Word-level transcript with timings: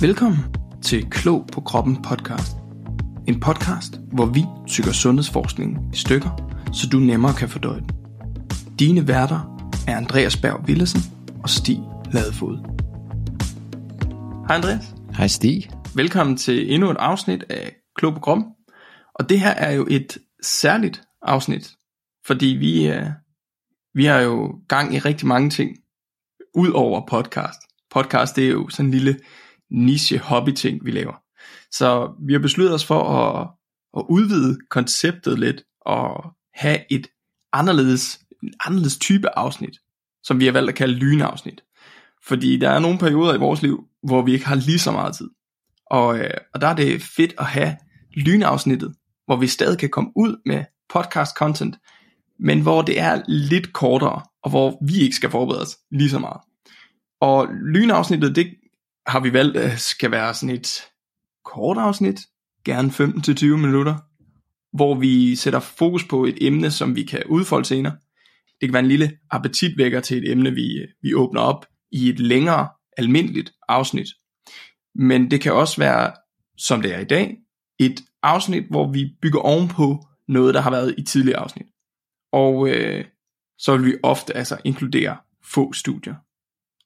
Velkommen 0.00 0.38
til 0.82 1.10
Klog 1.10 1.48
på 1.52 1.60
Kroppen 1.60 2.02
podcast. 2.02 2.56
En 3.28 3.40
podcast, 3.40 4.00
hvor 4.12 4.26
vi 4.26 4.44
tykker 4.68 4.92
sundhedsforskningen 4.92 5.90
i 5.92 5.96
stykker, 5.96 6.30
så 6.72 6.88
du 6.92 6.98
nemmere 6.98 7.34
kan 7.34 7.48
fordøje 7.48 7.80
den. 7.80 7.90
Dine 8.78 9.08
værter 9.08 9.68
er 9.88 9.96
Andreas 9.96 10.36
Berg 10.36 10.60
Willesen 10.60 11.00
og 11.42 11.50
Stig 11.50 11.78
Ladefod. 12.12 12.56
Hej 14.48 14.56
Andreas. 14.56 14.94
Hej 15.16 15.26
Stig. 15.26 15.70
Velkommen 15.94 16.36
til 16.36 16.74
endnu 16.74 16.90
et 16.90 16.96
afsnit 16.96 17.44
af 17.50 17.76
Klog 17.94 18.14
på 18.14 18.20
Kroppen. 18.20 18.46
Og 19.14 19.28
det 19.28 19.40
her 19.40 19.50
er 19.50 19.70
jo 19.70 19.86
et 19.90 20.18
særligt 20.42 21.02
afsnit, 21.22 21.72
fordi 22.26 22.46
vi, 22.46 22.90
uh, 22.90 23.06
vi 23.94 24.04
har 24.04 24.20
jo 24.20 24.60
gang 24.68 24.94
i 24.94 24.98
rigtig 24.98 25.26
mange 25.26 25.50
ting, 25.50 25.76
ud 26.54 26.70
over 26.70 27.06
podcast. 27.08 27.60
Podcast 27.90 28.36
det 28.36 28.44
er 28.44 28.50
jo 28.50 28.68
sådan 28.68 28.86
en 28.86 28.90
lille 28.90 29.16
niche 29.70 30.18
hobby 30.18 30.50
ting, 30.50 30.84
vi 30.84 30.90
laver. 30.90 31.22
Så 31.70 32.14
vi 32.26 32.32
har 32.32 32.40
besluttet 32.40 32.74
os 32.74 32.84
for 32.84 33.02
at, 33.02 33.48
at 33.96 34.04
udvide 34.08 34.58
konceptet 34.70 35.38
lidt 35.38 35.62
og 35.80 36.32
have 36.54 36.78
et 36.90 37.06
anderledes, 37.52 38.20
en 38.42 38.52
anderledes 38.66 38.98
type 38.98 39.38
afsnit, 39.38 39.78
som 40.22 40.40
vi 40.40 40.44
har 40.44 40.52
valgt 40.52 40.68
at 40.68 40.74
kalde 40.74 40.94
lynafsnit. 40.94 41.62
Fordi 42.26 42.56
der 42.56 42.70
er 42.70 42.78
nogle 42.78 42.98
perioder 42.98 43.34
i 43.34 43.38
vores 43.38 43.62
liv, 43.62 43.84
hvor 44.02 44.22
vi 44.22 44.32
ikke 44.32 44.46
har 44.46 44.54
lige 44.54 44.78
så 44.78 44.92
meget 44.92 45.16
tid. 45.16 45.30
Og, 45.86 46.18
øh, 46.18 46.30
og 46.54 46.60
der 46.60 46.66
er 46.66 46.74
det 46.74 47.02
fedt 47.02 47.34
at 47.38 47.46
have 47.46 47.76
lynafsnittet, 48.16 48.94
hvor 49.26 49.36
vi 49.36 49.46
stadig 49.46 49.78
kan 49.78 49.88
komme 49.88 50.10
ud 50.16 50.40
med 50.46 50.64
podcast 50.88 51.36
content, 51.36 51.76
men 52.38 52.60
hvor 52.60 52.82
det 52.82 53.00
er 53.00 53.22
lidt 53.28 53.72
kortere, 53.72 54.22
og 54.42 54.50
hvor 54.50 54.78
vi 54.86 55.00
ikke 55.00 55.16
skal 55.16 55.30
forberede 55.30 55.62
os 55.62 55.76
lige 55.90 56.10
så 56.10 56.18
meget. 56.18 56.40
Og 57.20 57.48
lynafsnittet, 57.74 58.36
det 58.36 58.54
har 59.06 59.20
vi 59.20 59.32
valgt, 59.32 59.56
at 59.56 59.80
skal 59.80 60.10
være 60.10 60.34
sådan 60.34 60.54
et 60.54 60.68
kort 61.44 61.78
afsnit, 61.78 62.20
gerne 62.64 62.88
15-20 62.88 63.46
minutter, 63.46 63.94
hvor 64.76 64.94
vi 64.94 65.36
sætter 65.36 65.60
fokus 65.60 66.04
på 66.04 66.24
et 66.24 66.38
emne, 66.40 66.70
som 66.70 66.96
vi 66.96 67.02
kan 67.02 67.22
udfolde 67.26 67.64
senere. 67.64 67.96
Det 68.60 68.68
kan 68.68 68.72
være 68.72 68.82
en 68.82 68.88
lille 68.88 69.18
appetitvækker 69.30 70.00
til 70.00 70.18
et 70.18 70.30
emne, 70.30 70.50
vi, 70.50 70.86
vi 71.02 71.14
åbner 71.14 71.40
op 71.40 71.66
i 71.92 72.08
et 72.08 72.20
længere, 72.20 72.68
almindeligt 72.96 73.52
afsnit. 73.68 74.08
Men 74.94 75.30
det 75.30 75.40
kan 75.40 75.52
også 75.52 75.76
være, 75.76 76.12
som 76.58 76.82
det 76.82 76.94
er 76.94 76.98
i 76.98 77.04
dag, 77.04 77.36
et 77.78 78.00
afsnit, 78.22 78.64
hvor 78.70 78.92
vi 78.92 79.10
bygger 79.22 79.40
ovenpå 79.40 80.06
noget, 80.28 80.54
der 80.54 80.60
har 80.60 80.70
været 80.70 80.94
i 80.98 81.02
tidligere 81.02 81.38
afsnit. 81.38 81.66
Og 82.32 82.68
øh, 82.68 83.04
så 83.58 83.76
vil 83.76 83.86
vi 83.86 83.96
ofte 84.02 84.36
altså 84.36 84.58
inkludere 84.64 85.16
få 85.44 85.72
studier. 85.72 86.14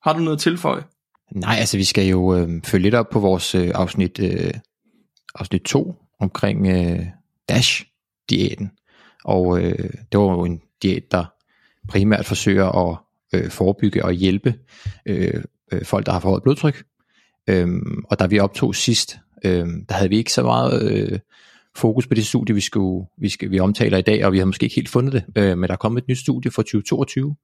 Har 0.09 0.13
du 0.13 0.19
noget 0.19 0.37
at 0.37 0.43
tilføje? 0.43 0.85
Nej, 1.31 1.57
altså 1.59 1.77
vi 1.77 1.85
skal 1.85 2.07
jo 2.07 2.37
øh, 2.37 2.63
følge 2.65 2.83
lidt 2.83 2.95
op 2.95 3.09
på 3.11 3.21
vores 3.21 3.55
øh, 3.55 3.71
afsnit 3.75 4.19
øh, 4.19 4.55
afsnit 5.35 5.63
2 5.63 5.95
omkring 6.21 6.67
øh, 6.67 7.07
DASH-diæten. 7.49 8.71
Og 9.25 9.63
øh, 9.63 9.91
det 10.13 10.21
var 10.21 10.33
jo 10.33 10.45
en 10.45 10.61
diæt, 10.83 11.11
der 11.11 11.25
primært 11.89 12.27
forsøger 12.27 12.89
at 12.89 12.99
øh, 13.35 13.51
forebygge 13.51 14.05
og 14.05 14.13
hjælpe 14.13 14.55
øh, 15.07 15.43
øh, 15.73 15.85
folk, 15.85 16.07
der 16.07 16.13
har 16.13 16.21
forhøjet 16.21 16.43
blodtryk. 16.43 16.85
Øhm, 17.47 18.05
og 18.05 18.19
da 18.19 18.27
vi 18.27 18.39
optog 18.39 18.75
sidst, 18.75 19.19
øh, 19.45 19.67
der 19.89 19.95
havde 19.95 20.09
vi 20.09 20.17
ikke 20.17 20.33
så 20.33 20.43
meget 20.43 20.93
øh, 20.93 21.19
fokus 21.77 22.07
på 22.07 22.15
det 22.15 22.27
studie, 22.27 22.55
vi, 22.55 22.61
skulle, 22.61 23.07
vi, 23.19 23.29
skal, 23.29 23.51
vi 23.51 23.59
omtaler 23.59 23.99
i 23.99 24.03
dag, 24.03 24.25
og 24.25 24.33
vi 24.33 24.39
har 24.39 24.45
måske 24.45 24.65
ikke 24.65 24.77
helt 24.77 24.89
fundet 24.89 25.13
det, 25.13 25.25
øh, 25.37 25.59
men 25.59 25.69
der 25.69 25.73
er 25.73 25.77
kommet 25.77 26.03
et 26.03 26.09
nyt 26.09 26.19
studie 26.19 26.51
for 26.51 26.63
2022 26.63 27.37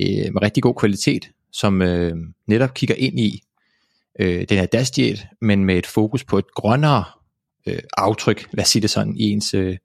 øh, 0.00 0.32
med 0.32 0.42
rigtig 0.42 0.62
god 0.62 0.74
kvalitet, 0.74 1.30
som 1.52 1.82
øh, 1.82 2.16
netop 2.46 2.74
kigger 2.74 2.94
ind 2.94 3.20
i 3.20 3.42
øh, 4.20 4.46
den 4.48 4.58
her 4.58 4.66
DAS-diæt, 4.66 5.26
men 5.40 5.64
med 5.64 5.76
et 5.76 5.86
fokus 5.86 6.24
på 6.24 6.38
et 6.38 6.54
grønnere 6.54 7.04
øh, 7.66 7.78
aftryk, 7.96 8.48
lad 8.52 8.64
os 8.64 8.68
sige 8.68 8.82
det 8.82 8.90
sådan, 8.90 9.16
i 9.16 9.30
ens, 9.30 9.54
øh, 9.54 9.76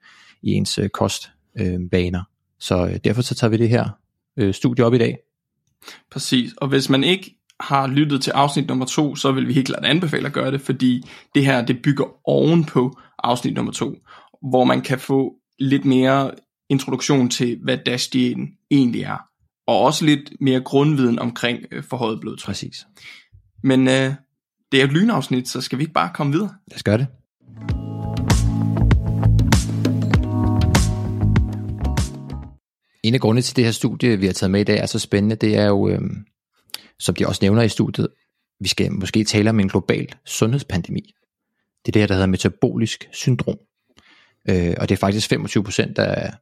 i 0.41 0.51
ens 0.51 0.77
øh, 0.77 0.89
kostbaner. 0.89 2.19
Øh, 2.19 2.25
så 2.59 2.85
øh, 2.85 2.95
derfor 3.03 3.21
så 3.21 3.35
tager 3.35 3.51
vi 3.51 3.57
det 3.57 3.69
her 3.69 3.89
øh, 4.37 4.53
studie 4.53 4.85
op 4.85 4.93
i 4.93 4.97
dag. 4.97 5.17
Præcis, 6.11 6.53
og 6.57 6.67
hvis 6.67 6.89
man 6.89 7.03
ikke 7.03 7.35
har 7.59 7.87
lyttet 7.87 8.21
til 8.21 8.31
afsnit 8.31 8.67
nummer 8.67 8.85
to, 8.85 9.15
så 9.15 9.31
vil 9.31 9.47
vi 9.47 9.53
helt 9.53 9.67
klart 9.67 9.85
anbefale 9.85 10.27
at 10.27 10.33
gøre 10.33 10.51
det, 10.51 10.61
fordi 10.61 11.03
det 11.35 11.45
her 11.45 11.65
det 11.65 11.81
bygger 11.81 12.29
oven 12.29 12.63
på 12.65 12.99
afsnit 13.23 13.53
nummer 13.53 13.71
to, 13.71 13.95
hvor 14.49 14.63
man 14.63 14.81
kan 14.81 14.99
få 14.99 15.33
lidt 15.59 15.85
mere 15.85 16.31
introduktion 16.69 17.29
til, 17.29 17.59
hvad 17.63 17.77
DASH-diæten 17.77 18.57
egentlig 18.71 19.01
er 19.01 19.17
og 19.67 19.81
også 19.81 20.05
lidt 20.05 20.33
mere 20.41 20.61
grundviden 20.61 21.19
omkring 21.19 21.59
øh, 21.71 21.83
forhøjet 21.83 22.19
blodtryk. 22.21 22.47
Præcis. 22.47 22.85
Men 23.63 23.87
øh, 23.87 24.13
det 24.71 24.81
er 24.81 24.83
et 24.83 24.91
lynafsnit, 24.91 25.47
så 25.47 25.61
skal 25.61 25.77
vi 25.77 25.83
ikke 25.83 25.93
bare 25.93 26.11
komme 26.13 26.33
videre? 26.33 26.53
Lad 26.67 26.75
os 26.75 26.83
gøre 26.83 26.97
det. 26.97 27.07
En 33.03 33.13
af 33.13 33.19
grundene 33.19 33.41
til 33.41 33.55
det 33.55 33.65
her 33.65 33.71
studie, 33.71 34.19
vi 34.19 34.25
har 34.25 34.33
taget 34.33 34.51
med 34.51 34.61
i 34.61 34.63
dag, 34.63 34.77
er 34.79 34.85
så 34.85 34.99
spændende, 34.99 35.35
det 35.35 35.57
er 35.57 35.65
jo, 35.65 35.89
øh, 35.89 36.01
som 36.99 37.15
de 37.15 37.27
også 37.27 37.39
nævner 37.41 37.61
i 37.61 37.69
studiet, 37.69 38.07
vi 38.59 38.67
skal 38.67 38.91
måske 38.91 39.23
tale 39.23 39.49
om 39.49 39.59
en 39.59 39.69
global 39.69 40.07
sundhedspandemi. 40.25 41.13
Det 41.85 41.87
er 41.87 41.91
det 41.91 42.01
her, 42.01 42.07
der 42.07 42.13
hedder 42.13 42.27
metabolisk 42.27 43.09
syndrom. 43.11 43.57
Øh, 44.49 44.73
og 44.77 44.89
det 44.89 44.95
er 44.95 44.99
faktisk 44.99 45.33
25% 45.33 45.93
af, 45.97 46.33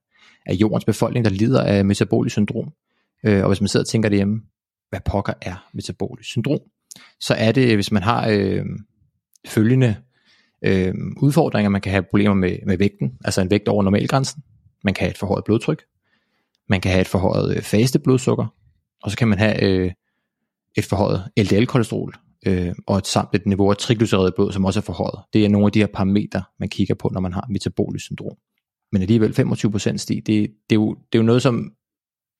af 0.46 0.54
jordens 0.54 0.86
befolkning, 0.86 1.26
der 1.26 1.32
lider 1.32 1.64
af 1.64 1.86
metabolisk 1.86 2.34
syndrom. 2.34 2.74
Øh, 3.26 3.42
og 3.42 3.48
hvis 3.48 3.62
man 3.62 3.68
sidder 3.68 3.84
og 3.84 3.88
tænker 3.88 4.10
derhjemme, 4.10 4.42
hvad 4.90 5.00
pokker 5.06 5.34
er 5.42 5.70
metabolisk 5.74 6.30
syndrom, 6.30 6.60
så 7.20 7.34
er 7.34 7.52
det, 7.52 7.76
hvis 7.76 7.92
man 7.92 8.04
har 8.04 8.28
øh, 8.30 8.66
følgende 9.48 9.96
øh, 10.66 10.94
udfordringer, 11.18 11.70
man 11.70 11.82
kan 11.82 11.92
have 11.92 12.04
problemer 12.04 12.34
med, 12.34 12.58
med 12.66 12.78
vægten, 12.78 13.18
altså 13.26 13.42
en 13.42 13.50
vægt 13.50 13.68
over 13.68 13.84
normalgrænsen, 13.84 14.44
man 14.84 14.94
kan 14.94 15.04
have 15.04 15.12
et 15.12 15.18
forhøjet 15.18 15.46
blodtryk, 15.46 15.84
man 16.70 16.82
kan 16.82 16.92
have 16.92 17.02
et 17.02 17.08
forhøjet 17.08 17.58
øh, 17.58 17.62
faste 17.62 18.00
blodsukker, 18.00 18.46
og 19.04 19.12
så 19.12 19.18
kan 19.18 19.28
man 19.28 19.38
have 19.38 19.64
øh, 19.64 19.92
et 20.78 20.86
forhøjet 20.86 21.30
LDL-kolesterol, 21.38 22.14
øh, 22.46 22.76
og 22.88 22.98
et, 22.98 23.08
samt 23.08 23.36
et 23.36 23.46
niveau 23.46 23.70
af 23.70 23.78
triglyceride 23.78 24.32
blod, 24.36 24.52
som 24.52 24.66
også 24.66 24.80
er 24.80 24.82
forhøjet. 24.82 25.20
Det 25.34 25.46
er 25.46 25.50
nogle 25.50 25.66
af 25.66 25.72
de 25.72 25.80
her 25.80 25.88
parametre, 25.88 26.44
man 26.60 26.70
kigger 26.70 26.96
på, 26.96 27.10
når 27.14 27.20
man 27.20 27.34
har 27.34 27.46
metabolisk 27.50 28.06
syndrom. 28.06 28.38
Men 28.92 29.02
alligevel 29.02 29.34
25% 29.40 29.98
stig, 29.98 30.28
det, 30.28 30.50
det, 30.70 30.76
er 30.76 30.80
jo, 30.80 30.94
det 30.94 31.18
er 31.18 31.20
jo 31.20 31.24
noget, 31.24 31.42
som 31.42 31.72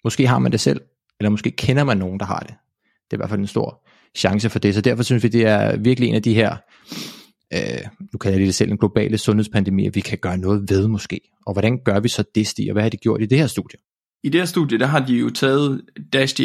Måske 0.04 0.28
har 0.28 0.40
man 0.40 0.52
det 0.52 0.60
selv, 0.60 0.82
eller 1.20 1.30
måske 1.30 1.52
kender 1.52 1.84
man 1.84 1.98
nogen, 1.98 2.20
der 2.20 2.26
har 2.26 2.40
det. 2.40 2.56
Det 2.84 3.14
er 3.14 3.18
i 3.18 3.18
hvert 3.18 3.30
fald 3.30 3.40
en 3.40 3.48
stor 3.48 3.88
chance 4.18 4.50
for 4.50 4.60
det. 4.60 4.76
Så 4.76 4.82
derfor 4.82 5.04
synes 5.04 5.24
vi, 5.24 5.28
det 5.28 5.46
er 5.46 5.78
virkelig 5.78 6.10
en 6.10 6.16
af 6.16 6.24
de 6.24 6.34
her, 6.34 6.58
øh, 7.54 7.60
nu 8.14 8.18
kalder 8.18 8.38
jeg 8.38 8.48
det 8.48 8.56
selv 8.56 8.72
en 8.72 8.78
globale 8.78 9.18
sundhedspandemi, 9.18 9.90
vi 9.90 10.02
kan 10.02 10.18
gøre 10.18 10.38
noget 10.38 10.70
ved 10.70 10.88
måske. 10.88 11.22
Og 11.46 11.54
hvordan 11.54 11.80
gør 11.86 12.00
vi 12.00 12.10
så 12.10 12.24
det, 12.36 12.48
Stig, 12.48 12.70
og 12.70 12.74
hvad 12.74 12.84
har 12.84 12.90
de 12.90 12.98
gjort 12.98 13.22
i 13.22 13.26
det 13.26 13.38
her 13.38 13.48
studie? 13.48 13.80
I 14.24 14.30
det 14.30 14.42
her 14.42 14.46
studie, 14.46 14.80
der 14.80 14.86
har 14.86 15.06
de 15.06 15.14
jo 15.14 15.30
taget 15.30 15.82
dash 16.14 16.42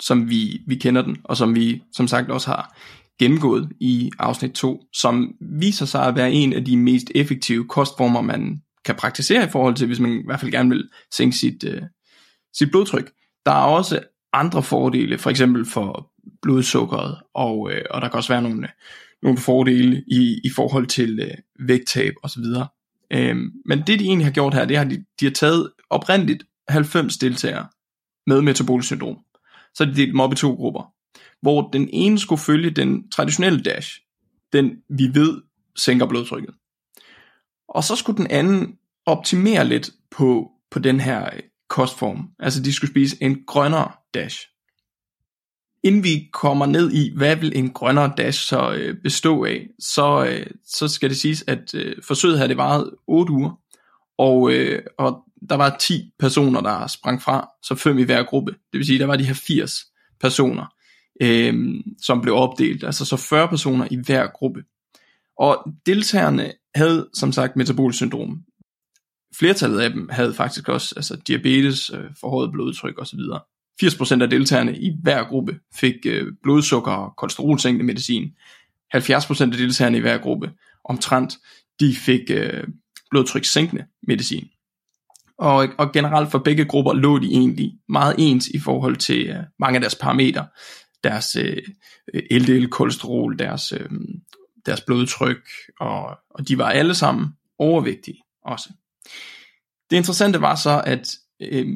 som 0.00 0.30
vi, 0.30 0.60
vi 0.66 0.74
kender 0.74 1.02
den, 1.02 1.16
og 1.24 1.36
som 1.36 1.54
vi 1.54 1.82
som 1.92 2.08
sagt 2.08 2.30
også 2.30 2.46
har 2.46 2.78
gennemgået 3.18 3.68
i 3.80 4.10
afsnit 4.18 4.52
2, 4.52 4.82
som 4.92 5.34
viser 5.40 5.86
sig 5.86 6.06
at 6.06 6.16
være 6.16 6.32
en 6.32 6.52
af 6.52 6.64
de 6.64 6.76
mest 6.76 7.10
effektive 7.14 7.68
kostformer, 7.68 8.20
man 8.20 8.62
kan 8.84 8.94
praktisere 8.94 9.44
i 9.44 9.48
forhold 9.48 9.74
til, 9.74 9.86
hvis 9.86 10.00
man 10.00 10.12
i 10.12 10.22
hvert 10.26 10.40
fald 10.40 10.52
gerne 10.52 10.68
vil 10.68 10.88
sænke 11.16 11.36
sit, 11.36 11.64
øh, 11.64 11.82
sit 12.52 12.70
blodtryk. 12.70 13.12
Der 13.46 13.52
er 13.52 13.64
også 13.64 14.00
andre 14.32 14.62
fordele, 14.62 15.18
for 15.18 15.30
eksempel 15.30 15.66
for 15.66 16.12
blodsukkeret, 16.42 17.18
og, 17.34 17.72
øh, 17.72 17.84
og 17.90 18.02
der 18.02 18.08
kan 18.08 18.16
også 18.16 18.32
være 18.32 18.42
nogle, 18.42 18.68
nogle 19.22 19.38
fordele 19.38 20.04
i, 20.06 20.40
i 20.44 20.50
forhold 20.56 20.86
til 20.86 21.20
øh, 21.20 21.66
vægttab 21.68 22.14
osv. 22.22 22.44
Øhm, 23.12 23.50
men 23.64 23.78
det 23.78 23.98
de 23.98 24.04
egentlig 24.04 24.26
har 24.26 24.32
gjort 24.32 24.54
her, 24.54 24.64
det 24.64 24.76
har 24.76 24.84
de, 24.84 25.04
de 25.20 25.24
har 25.24 25.32
taget 25.32 25.70
oprindeligt 25.90 26.44
90 26.68 27.16
deltagere 27.16 27.66
med 28.26 28.40
metabolisk 28.40 28.86
syndrom. 28.86 29.18
Så 29.74 29.84
de 29.84 29.94
delt 29.94 30.08
dem 30.08 30.20
op 30.20 30.32
i 30.32 30.36
to 30.36 30.54
grupper, 30.54 30.92
hvor 31.42 31.70
den 31.70 31.88
ene 31.92 32.18
skulle 32.18 32.40
følge 32.40 32.70
den 32.70 33.10
traditionelle 33.10 33.62
dash, 33.62 34.00
den 34.52 34.76
vi 34.88 35.10
ved 35.14 35.42
sænker 35.76 36.06
blodtrykket. 36.06 36.54
Og 37.68 37.84
så 37.84 37.96
skulle 37.96 38.18
den 38.18 38.26
anden 38.30 38.78
optimere 39.06 39.68
lidt 39.68 39.90
på, 40.10 40.50
på 40.70 40.78
den 40.78 41.00
her 41.00 41.24
øh, 41.24 41.40
kostform. 41.72 42.28
Altså 42.38 42.62
de 42.62 42.72
skulle 42.72 42.90
spise 42.90 43.16
en 43.20 43.44
grønnere 43.46 43.92
dash. 44.14 44.38
Inden 45.82 46.04
vi 46.04 46.28
kommer 46.32 46.66
ned 46.66 46.92
i, 46.92 47.12
hvad 47.16 47.36
vil 47.36 47.52
en 47.58 47.70
grønnere 47.70 48.12
dash 48.16 48.48
så 48.48 48.72
øh, 48.72 48.96
bestå 49.02 49.44
af, 49.44 49.68
så, 49.78 50.24
øh, 50.24 50.46
så 50.64 50.88
skal 50.88 51.08
det 51.10 51.16
siges, 51.16 51.44
at 51.46 51.74
øh, 51.74 51.96
forsøget 52.02 52.38
havde 52.38 52.48
det 52.48 52.56
varet 52.56 52.90
8 53.06 53.32
uger, 53.32 53.60
og, 54.18 54.52
øh, 54.52 54.82
og 54.98 55.24
der 55.48 55.56
var 55.56 55.76
10 55.80 56.10
personer, 56.18 56.60
der 56.60 56.86
sprang 56.86 57.22
fra, 57.22 57.48
så 57.62 57.74
fem 57.74 57.98
i 57.98 58.02
hver 58.02 58.22
gruppe. 58.22 58.52
Det 58.52 58.78
vil 58.78 58.86
sige, 58.86 58.98
der 58.98 59.06
var 59.06 59.16
de 59.16 59.26
her 59.26 59.34
80 59.34 59.72
personer, 60.20 60.74
øh, 61.22 61.54
som 62.02 62.20
blev 62.20 62.34
opdelt, 62.34 62.84
altså 62.84 63.04
så 63.04 63.16
40 63.16 63.48
personer 63.48 63.88
i 63.90 63.96
hver 63.96 64.26
gruppe. 64.26 64.64
Og 65.38 65.72
deltagerne 65.86 66.52
havde 66.74 67.08
som 67.14 67.32
sagt 67.32 67.56
metabol 67.56 67.92
syndrom 67.92 68.44
flertallet 69.38 69.80
af 69.80 69.90
dem 69.90 70.08
havde 70.12 70.34
faktisk 70.34 70.68
også 70.68 70.92
altså 70.96 71.16
diabetes, 71.16 71.90
øh, 71.94 72.04
forhøjet 72.20 72.52
blodtryk 72.52 72.98
osv. 72.98 73.18
80% 73.82 74.22
af 74.22 74.30
deltagerne 74.30 74.78
i 74.78 74.92
hver 75.02 75.24
gruppe 75.24 75.58
fik 75.74 75.94
øh, 76.06 76.32
blodsukker 76.42 76.92
og 76.92 77.16
kolesterolsænkende 77.16 77.86
medicin. 77.86 78.32
70% 78.94 79.42
af 79.42 79.58
deltagerne 79.58 79.98
i 79.98 80.00
hver 80.00 80.18
gruppe, 80.18 80.52
omtrent, 80.84 81.38
de 81.80 81.94
fik 81.94 82.30
øh, 82.30 82.64
blodtrykssænkende 83.10 83.84
medicin. 84.02 84.48
Og, 85.38 85.68
og 85.78 85.92
generelt 85.92 86.30
for 86.30 86.38
begge 86.38 86.64
grupper 86.64 86.92
lå 86.92 87.18
de 87.18 87.26
egentlig 87.26 87.72
meget 87.88 88.14
ens 88.18 88.48
i 88.48 88.58
forhold 88.58 88.96
til 88.96 89.26
øh, 89.26 89.36
mange 89.58 89.76
af 89.76 89.80
deres 89.80 89.94
parametre. 89.94 90.46
Deres 91.04 91.36
øh, 91.36 91.62
LDL 92.30 92.66
kolesterol, 92.66 93.38
deres, 93.38 93.72
øh, 93.72 93.90
deres 94.66 94.80
blodtryk, 94.80 95.48
og, 95.80 96.18
og 96.30 96.48
de 96.48 96.58
var 96.58 96.70
alle 96.70 96.94
sammen 96.94 97.28
overvægtige 97.58 98.18
også. 98.44 98.68
Det 99.92 99.98
interessante 99.98 100.40
var 100.40 100.54
så, 100.54 100.82
at 100.86 101.16
øh, 101.40 101.66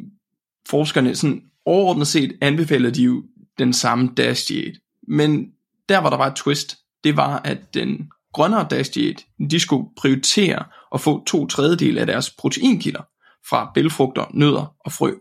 forskerne 0.68 1.16
sådan 1.16 1.42
overordnet 1.64 2.06
set 2.06 2.38
anbefalede 2.40 2.94
de 2.94 3.02
jo 3.02 3.24
den 3.58 3.72
samme 3.72 4.10
DASH 4.16 4.48
Diet. 4.48 4.78
Men 5.08 5.50
der 5.88 5.98
var 5.98 6.10
der 6.10 6.16
var 6.16 6.26
et 6.26 6.36
twist. 6.36 6.78
Det 7.04 7.16
var, 7.16 7.40
at 7.44 7.74
den 7.74 8.10
grønnere 8.32 8.66
DASH 8.70 8.94
Diet, 8.94 9.26
de 9.50 9.60
skulle 9.60 9.88
prioritere 9.96 10.64
at 10.94 11.00
få 11.00 11.24
to 11.24 11.46
tredjedel 11.46 11.98
af 11.98 12.06
deres 12.06 12.30
proteinkilder 12.30 13.02
fra 13.48 13.70
bælfrugter, 13.74 14.24
nødder 14.34 14.74
og 14.80 14.92
frø. 14.92 15.12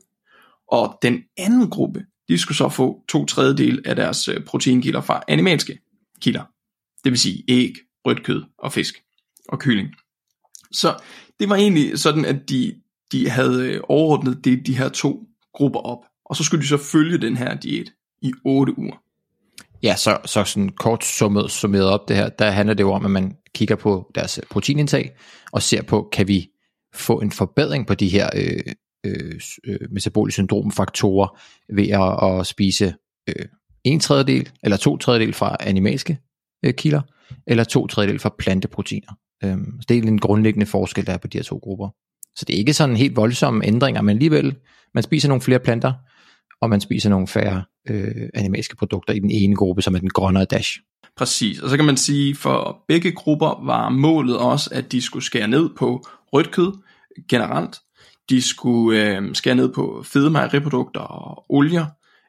Og 0.71 0.99
den 1.01 1.23
anden 1.37 1.69
gruppe, 1.69 2.05
de 2.27 2.37
skulle 2.37 2.57
så 2.57 2.69
få 2.69 3.03
to 3.09 3.25
tredjedel 3.25 3.81
af 3.85 3.95
deres 3.95 4.27
øh, 4.27 4.45
proteinkilder 4.45 5.01
fra 5.01 5.23
animalske 5.27 5.79
kilder. 6.21 6.43
Det 7.03 7.11
vil 7.11 7.19
sige 7.19 7.43
æg, 7.47 7.73
rødt 8.05 8.23
kød 8.23 8.43
og 8.57 8.73
fisk 8.73 9.03
og 9.49 9.59
kylling. 9.59 9.89
Så 10.71 10.95
det 11.39 11.49
var 11.49 11.55
egentlig 11.55 11.99
sådan, 11.99 12.25
at 12.25 12.49
de, 12.49 12.75
de 13.15 13.29
havde 13.29 13.71
øh, 13.71 13.81
overordnet 13.89 14.45
de, 14.45 14.57
de 14.57 14.77
her 14.77 14.89
to 14.89 15.23
grupper 15.53 15.79
op. 15.79 15.99
Og 16.25 16.35
så 16.35 16.43
skulle 16.43 16.61
de 16.61 16.67
så 16.67 16.77
følge 16.77 17.17
den 17.17 17.37
her 17.37 17.55
diæt 17.55 17.91
i 18.21 18.33
8 18.45 18.79
uger. 18.79 19.01
Ja, 19.83 19.95
så, 19.95 20.17
så 20.25 20.43
sådan 20.43 20.69
kort 20.69 21.03
summet, 21.03 21.51
summeret 21.51 21.89
op 21.89 22.07
det 22.07 22.15
her, 22.15 22.29
der 22.29 22.49
handler 22.49 22.73
det 22.73 22.83
jo 22.83 22.91
om, 22.91 23.05
at 23.05 23.11
man 23.11 23.35
kigger 23.55 23.75
på 23.75 24.11
deres 24.15 24.37
øh, 24.37 24.43
proteinindtag, 24.49 25.15
og 25.51 25.61
ser 25.61 25.81
på, 25.81 26.09
kan 26.11 26.27
vi 26.27 26.49
få 26.93 27.19
en 27.19 27.31
forbedring 27.31 27.87
på 27.87 27.93
de 27.93 28.09
her 28.09 28.29
øh, 28.35 28.73
øh, 29.05 29.39
øh 29.65 29.79
metaboliske 29.91 30.35
syndromfaktorer 30.35 31.39
ved 31.73 31.89
at, 31.89 32.39
at 32.39 32.47
spise 32.47 32.93
øh, 33.29 33.45
en 33.83 33.99
tredjedel 33.99 34.49
eller 34.63 34.77
to 34.77 34.97
tredjedel 34.97 35.33
fra 35.33 35.57
animalske 35.59 36.17
øh, 36.65 36.73
kilder, 36.73 37.01
eller 37.47 37.63
to 37.63 37.87
tredjedel 37.87 38.19
fra 38.19 38.35
planteproteiner. 38.39 39.13
Øh, 39.43 39.57
så 39.79 39.85
det 39.89 39.97
er 39.97 40.01
en 40.01 40.19
grundlæggende 40.19 40.65
forskel, 40.65 41.05
der 41.05 41.13
er 41.13 41.17
på 41.17 41.27
de 41.27 41.37
her 41.37 41.43
to 41.43 41.57
grupper. 41.57 41.89
Så 42.35 42.45
det 42.45 42.53
er 42.53 42.57
ikke 42.57 42.73
sådan 42.73 42.95
helt 42.95 43.15
voldsomme 43.15 43.65
ændringer, 43.65 44.01
men 44.01 44.09
alligevel, 44.09 44.55
man 44.93 45.03
spiser 45.03 45.27
nogle 45.27 45.41
flere 45.41 45.59
planter, 45.59 45.93
og 46.61 46.69
man 46.69 46.81
spiser 46.81 47.09
nogle 47.09 47.27
færre 47.27 47.63
øh, 47.89 48.29
animalske 48.33 48.75
produkter 48.75 49.13
i 49.13 49.19
den 49.19 49.31
ene 49.31 49.55
gruppe, 49.55 49.81
som 49.81 49.95
er 49.95 49.99
den 49.99 50.09
grønnere 50.09 50.45
dash. 50.45 50.79
Præcis, 51.17 51.59
og 51.59 51.69
så 51.69 51.75
kan 51.75 51.85
man 51.85 51.97
sige, 51.97 52.35
for 52.35 52.83
begge 52.87 53.11
grupper 53.11 53.65
var 53.65 53.89
målet 53.89 54.37
også, 54.37 54.69
at 54.73 54.91
de 54.91 55.01
skulle 55.01 55.23
skære 55.23 55.47
ned 55.47 55.69
på 55.77 56.05
rødt 56.33 56.51
kød 56.51 56.71
generelt. 57.29 57.79
De 58.29 58.41
skulle 58.41 59.17
øh, 59.17 59.35
skære 59.35 59.55
ned 59.55 59.73
på 59.73 60.03
fede 60.05 60.29
mejeriprodukter 60.29 61.01
og 61.01 61.45
olier, 61.49 61.85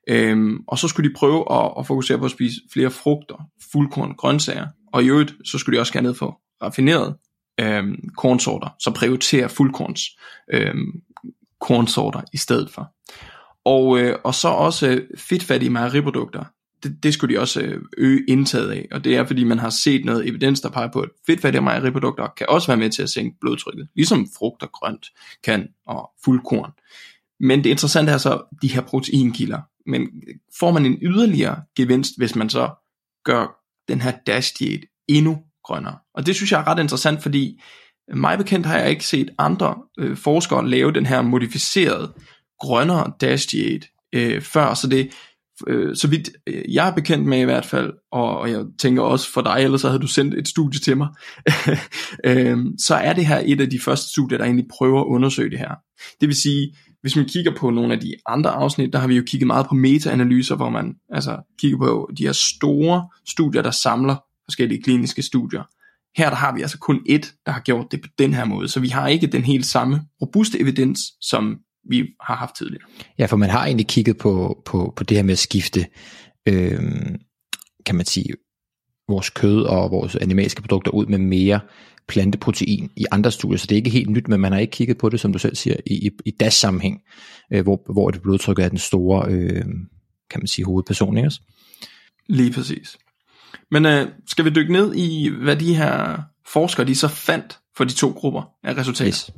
øh, 0.09 0.53
og 0.69 0.79
så 0.79 0.89
skulle 0.89 1.11
de 1.11 1.15
prøve 1.15 1.53
at, 1.53 1.73
at 1.79 1.87
fokusere 1.87 2.19
på 2.19 2.25
at 2.25 2.31
spise 2.31 2.61
flere 2.73 2.91
frugter, 2.91 3.49
fuldkorn, 3.73 4.15
grøntsager, 4.15 4.67
og 4.93 5.03
i 5.03 5.09
øvrigt, 5.09 5.35
så 5.45 5.59
skulle 5.59 5.77
de 5.77 5.81
også 5.81 5.91
skære 5.91 6.03
ned 6.03 6.15
på 6.15 6.35
raffineret 6.63 7.15
øh, 7.61 7.85
kornsorter, 8.17 8.69
så 8.81 8.91
prioriterer 8.91 9.49
fuldkorns 9.49 10.03
øh, 10.53 10.75
kornsorter 11.61 12.21
i 12.33 12.37
stedet 12.37 12.71
for. 12.71 12.93
Og, 13.65 13.99
øh, 13.99 14.17
og 14.25 14.35
så 14.35 14.49
også 14.49 14.89
øh, 14.89 15.01
fedtfattige 15.19 15.71
mejeriprodukter. 15.71 16.45
Det, 16.83 17.03
det 17.03 17.15
skulle 17.15 17.35
de 17.35 17.41
også 17.41 17.61
øh, 17.61 17.83
øge 17.99 18.25
indtaget 18.29 18.71
af, 18.71 18.89
og 18.93 19.05
det 19.05 19.17
er 19.17 19.27
fordi 19.27 19.45
man 19.45 19.59
har 19.59 19.71
set 19.71 20.05
noget 20.05 20.29
evidens, 20.29 20.61
der 20.61 20.71
peger 20.71 20.93
på, 20.93 21.01
at 21.01 21.09
fedtfattige 21.27 21.63
mejeriprodukter 21.63 22.29
kan 22.37 22.47
også 22.49 22.67
være 22.67 22.77
med 22.77 22.91
til 22.91 23.03
at 23.03 23.11
sænke 23.11 23.37
blodtrykket, 23.41 23.89
ligesom 23.97 24.29
frugt 24.39 24.63
og 24.63 24.73
grønt 24.73 25.07
kan, 25.45 25.69
og 25.87 26.11
fuldkorn. 26.25 26.71
Men 27.41 27.65
det 27.65 27.71
interessante 27.71 28.13
er 28.13 28.19
så 28.19 28.43
de 28.63 28.69
her 28.69 28.81
proteinkilder. 28.81 29.61
Men 29.87 30.09
får 30.59 30.73
man 30.73 30.87
en 30.87 30.99
yderligere 31.03 31.63
gevinst, 31.77 32.19
hvis 32.19 32.37
man 32.37 32.51
så 32.51 32.71
gør 33.25 33.59
den 33.89 34.01
her 34.01 34.13
DASH 34.27 34.59
diæt 34.59 34.81
endnu 35.09 35.39
grønnere. 35.67 35.99
Og 36.15 36.27
det 36.27 36.35
synes 36.35 36.53
jeg 36.53 36.61
er 36.61 36.67
ret 36.67 36.79
interessant, 36.79 37.23
fordi 37.23 37.61
mig 38.15 38.39
bekendt 38.39 38.67
har 38.67 38.79
jeg 38.79 38.91
ikke 38.91 39.07
set 39.07 39.31
andre 39.39 39.75
øh, 39.99 40.17
forskere 40.17 40.69
lave 40.69 40.93
den 40.93 41.07
her 41.07 41.23
modificerede 41.23 42.13
grønnere 42.61 43.13
dash 43.21 43.51
diæt 43.51 43.87
øh, 44.15 44.43
før, 44.43 44.75
så 44.75 44.89
det 44.89 45.11
øh, 45.67 45.97
så 45.97 46.09
vidt 46.09 46.31
øh, 46.47 46.75
jeg 46.75 46.89
er 46.89 46.95
bekendt 46.95 47.27
med 47.27 47.41
i 47.41 47.45
hvert 47.45 47.65
fald, 47.65 47.93
og, 48.13 48.39
og 48.39 48.51
jeg 48.51 48.65
tænker 48.79 49.03
også 49.03 49.33
for 49.33 49.41
dig, 49.41 49.57
ellers 49.59 49.81
så 49.81 49.89
havde 49.89 50.03
du 50.03 50.07
sendt 50.07 50.35
et 50.35 50.49
studie 50.49 50.81
til 50.81 50.97
mig, 50.97 51.09
øh, 52.27 52.59
så 52.79 52.95
er 52.95 53.13
det 53.13 53.27
her 53.27 53.43
et 53.45 53.61
af 53.61 53.71
de 53.71 53.81
første 53.81 54.09
studier, 54.09 54.39
der 54.39 54.45
egentlig 54.45 54.69
prøver 54.79 55.01
at 55.01 55.07
undersøge 55.07 55.51
det 55.51 55.59
her. 55.59 55.75
Det 56.21 56.29
vil 56.29 56.37
sige, 56.37 56.77
hvis 57.01 57.17
man 57.17 57.25
kigger 57.25 57.55
på 57.57 57.71
nogle 57.71 57.95
af 57.95 58.01
de 58.01 58.15
andre 58.27 58.51
afsnit, 58.51 58.93
der 58.93 58.99
har 58.99 59.07
vi 59.07 59.17
jo 59.17 59.23
kigget 59.27 59.47
meget 59.47 59.67
på 59.67 59.75
meta-analyser, 59.75 60.57
hvor 60.57 60.71
man 60.71 60.95
altså 61.13 61.37
kigger 61.61 61.79
på 61.79 62.11
de 62.19 62.25
her 62.25 62.33
store 62.33 63.09
studier, 63.29 63.63
der 63.63 63.71
samler 63.71 64.17
forskellige 64.49 64.83
kliniske 64.83 65.23
studier. 65.23 65.63
Her 66.17 66.29
der 66.29 66.37
har 66.37 66.55
vi 66.55 66.63
altså 66.63 66.79
kun 66.79 67.03
et, 67.07 67.35
der 67.47 67.53
har 67.53 67.61
gjort 67.61 67.87
det 67.91 68.01
på 68.01 68.09
den 68.19 68.35
her 68.35 68.45
måde, 68.45 68.69
så 68.69 68.81
vi 68.81 68.89
har 68.89 69.09
ikke 69.09 69.27
den 69.27 69.43
helt 69.43 69.67
samme 69.67 70.01
robuste 70.23 70.61
evidens, 70.61 71.01
som 71.21 71.59
vi 71.91 72.07
har 72.21 72.37
haft 72.37 72.57
tidligere. 72.57 72.85
Ja, 73.19 73.27
for 73.27 73.37
man 73.37 73.51
har 73.51 73.65
egentlig 73.67 73.87
kigget 73.87 74.19
på, 74.19 74.63
på, 74.65 74.93
på 74.97 75.05
det 75.05 75.17
her 75.17 75.25
med 75.25 75.33
at 75.33 75.39
skifte, 75.39 75.87
øh, 76.47 76.81
kan 77.87 77.95
man 77.95 78.07
sige, 78.07 78.35
vores 79.09 79.31
kød 79.31 79.63
og 79.63 79.91
vores 79.91 80.17
animalske 80.17 80.63
produkter 80.63 80.91
ud 80.93 81.07
med 81.07 81.19
mere 81.19 81.61
planteprotein 82.09 82.91
i 82.97 83.07
andre 83.11 83.31
studier, 83.31 83.59
så 83.59 83.67
det 83.67 83.75
er 83.75 83.77
ikke 83.77 83.91
helt 83.91 84.11
nyt, 84.11 84.29
men 84.29 84.41
man 84.41 84.53
har 84.53 84.59
ikke 84.59 84.71
kigget 84.71 84.99
på 84.99 85.09
det, 85.09 85.21
som 85.21 85.33
du 85.33 85.39
selv 85.39 85.57
siger, 85.57 85.77
i, 85.87 86.07
i, 86.07 86.11
i 86.25 86.31
das 86.31 86.55
sammenhæng, 86.55 87.01
øh, 87.53 87.63
hvor, 87.63 87.93
hvor 87.93 88.11
det 88.11 88.23
blodtryk 88.23 88.59
er 88.59 88.69
den 88.69 88.79
store, 88.79 89.31
øh, 89.31 89.65
kan 90.31 90.41
man 90.41 90.47
sige, 90.47 90.65
hovedperson, 90.65 91.17
ikke? 91.17 91.31
Lige 92.29 92.53
præcis. 92.53 92.99
Men 93.71 93.87
øh, 93.87 94.09
skal 94.27 94.45
vi 94.45 94.51
dykke 94.51 94.73
ned 94.73 94.95
i, 94.95 95.29
hvad 95.29 95.57
de 95.57 95.75
her 95.75 96.23
forskere 96.47 96.87
de 96.87 96.95
så 96.95 97.09
fandt 97.09 97.59
for 97.77 97.85
de 97.85 97.93
to 97.93 98.11
grupper 98.11 98.43
af 98.63 98.77
resultater? 98.77 99.09
Yes. 99.09 99.31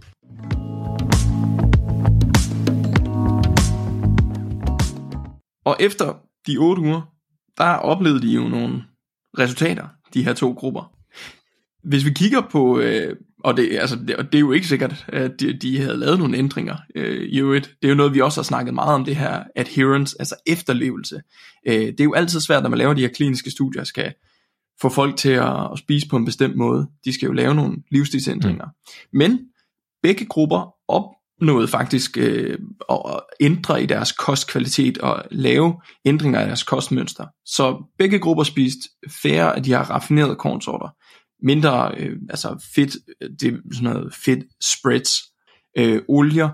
Og 5.65 5.77
efter 5.81 6.15
de 6.47 6.57
otte 6.59 6.83
uger, 6.83 7.01
der 7.59 7.65
oplevede 7.65 8.23
de 8.23 8.33
jo 8.35 8.49
nogle 8.49 8.85
resultater, 9.39 9.89
de 10.15 10.25
her 10.25 10.35
to 10.35 10.53
grupper. 10.53 10.93
Hvis 11.89 12.05
vi 12.05 12.11
kigger 12.11 12.41
på, 12.41 12.79
øh, 12.79 13.17
og, 13.45 13.57
det, 13.57 13.79
altså, 13.79 13.97
det, 13.97 14.17
og 14.17 14.25
det 14.25 14.35
er 14.35 14.41
jo 14.41 14.53
ikke 14.53 14.67
sikkert, 14.67 15.07
at 15.09 15.41
de, 15.41 15.53
de 15.53 15.81
havde 15.81 15.97
lavet 15.97 16.19
nogle 16.19 16.39
ændringer 16.39 16.77
øh, 16.95 17.29
i 17.29 17.41
øvrigt. 17.41 17.75
Det 17.83 17.89
er 17.89 17.89
jo 17.89 17.95
noget, 17.95 18.15
vi 18.15 18.21
også 18.21 18.41
har 18.41 18.45
snakket 18.45 18.75
meget 18.75 18.95
om, 18.95 19.05
det 19.05 19.17
her 19.17 19.43
adherence, 19.57 20.17
altså 20.19 20.35
efterlevelse. 20.47 21.21
Øh, 21.69 21.75
det 21.75 22.01
er 22.01 22.05
jo 22.05 22.15
altid 22.15 22.41
svært, 22.41 22.63
når 22.63 22.71
man 22.71 22.79
laver 22.79 22.95
de 22.95 23.01
her 23.01 23.09
kliniske 23.09 23.51
studier, 23.51 23.85
skal 23.85 24.15
få 24.81 24.89
folk 24.89 25.17
til 25.17 25.31
at, 25.31 25.73
at 25.73 25.79
spise 25.79 26.09
på 26.09 26.17
en 26.17 26.25
bestemt 26.25 26.57
måde. 26.57 26.87
De 27.05 27.13
skal 27.13 27.27
jo 27.27 27.33
lave 27.33 27.55
nogle 27.55 27.77
livsstilsændringer. 27.91 28.65
Mm. 28.65 29.19
Men 29.19 29.41
begge 30.03 30.27
grupper 30.27 30.75
opnåede 30.89 31.69
faktisk 31.69 32.19
øh, 32.19 32.59
at 32.91 33.21
ændre 33.41 33.83
i 33.83 33.87
deres 33.87 34.13
kostkvalitet 34.13 34.99
og 34.99 35.23
lave 35.31 35.81
ændringer 36.05 36.41
i 36.41 36.47
deres 36.47 36.63
kostmønster. 36.63 37.27
Så 37.45 37.85
begge 37.99 38.19
grupper 38.19 38.45
spiste 38.45 38.89
færre 39.23 39.57
af 39.57 39.63
de 39.63 39.71
her 39.71 39.91
raffinerede 39.91 40.37
kornsorter. 40.37 40.89
Mindre, 41.43 41.95
øh, 41.99 42.17
altså 42.31 42.71
fedt, 42.75 42.97
det 43.41 43.55
er 43.55 43.57
sådan 43.73 43.93
noget 43.93 44.15
fedt 44.15 44.45
spreads, 44.61 45.11
øh, 45.79 46.03
olier, 46.09 46.51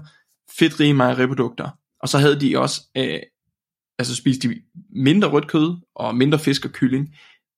fedtrige 0.59 0.95
mejeriprodukter. 0.95 1.71
Og 2.01 2.09
så 2.09 2.19
havde 2.19 2.41
de 2.41 2.59
også, 2.59 2.81
øh, 2.97 3.21
altså 3.99 4.17
spiste 4.17 4.49
de 4.49 4.63
mindre 4.97 5.29
rødt 5.29 5.49
kød 5.49 5.77
og 5.95 6.17
mindre 6.17 6.39
fisk 6.39 6.65
og 6.65 6.71
kylling 6.71 7.15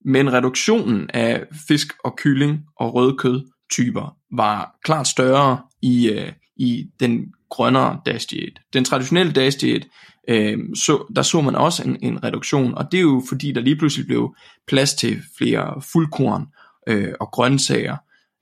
men 0.07 0.33
reduktionen 0.33 1.11
af 1.15 1.45
fisk 1.69 1.93
og 2.05 2.17
kylling 2.17 2.61
og 2.77 2.95
rødkød 2.95 3.47
typer 3.71 4.17
var 4.37 4.79
klart 4.85 5.07
større 5.07 5.63
i, 5.83 6.09
øh, 6.09 6.33
i 6.57 6.87
den 7.01 7.27
grønnere 7.51 8.01
dash 8.07 8.31
diet. 8.31 8.59
Den 8.73 8.85
traditionelle 8.85 9.33
dash 9.33 9.61
diet, 9.61 9.89
øh, 10.29 10.59
så, 10.75 11.13
der 11.17 11.23
så 11.23 11.41
man 11.41 11.55
også 11.55 11.83
en, 11.83 11.97
en 12.03 12.25
reduktion, 12.25 12.75
og 12.75 12.93
det 12.93 12.99
er 12.99 13.03
jo 13.03 13.23
fordi, 13.29 13.53
der 13.53 13.61
lige 13.61 13.77
pludselig 13.77 14.07
blev 14.07 14.35
plads 14.67 14.95
til 14.95 15.23
flere 15.39 15.83
fuldkorn 15.93 16.47
øh, 16.87 17.15
og 17.21 17.29
grøntsager, 17.33 17.97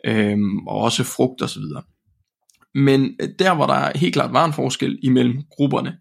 øh, 0.06 0.38
og 0.66 0.76
også 0.80 1.04
frugt 1.04 1.42
og 1.42 1.50
så 1.50 1.60
videre. 1.60 1.82
Men 2.74 3.16
øh, 3.22 3.28
der, 3.38 3.54
hvor 3.54 3.66
der 3.66 3.98
helt 3.98 4.14
klart 4.14 4.32
var 4.32 4.44
en 4.44 4.52
forskel 4.52 4.98
imellem 5.02 5.42
grupperne, 5.50 5.96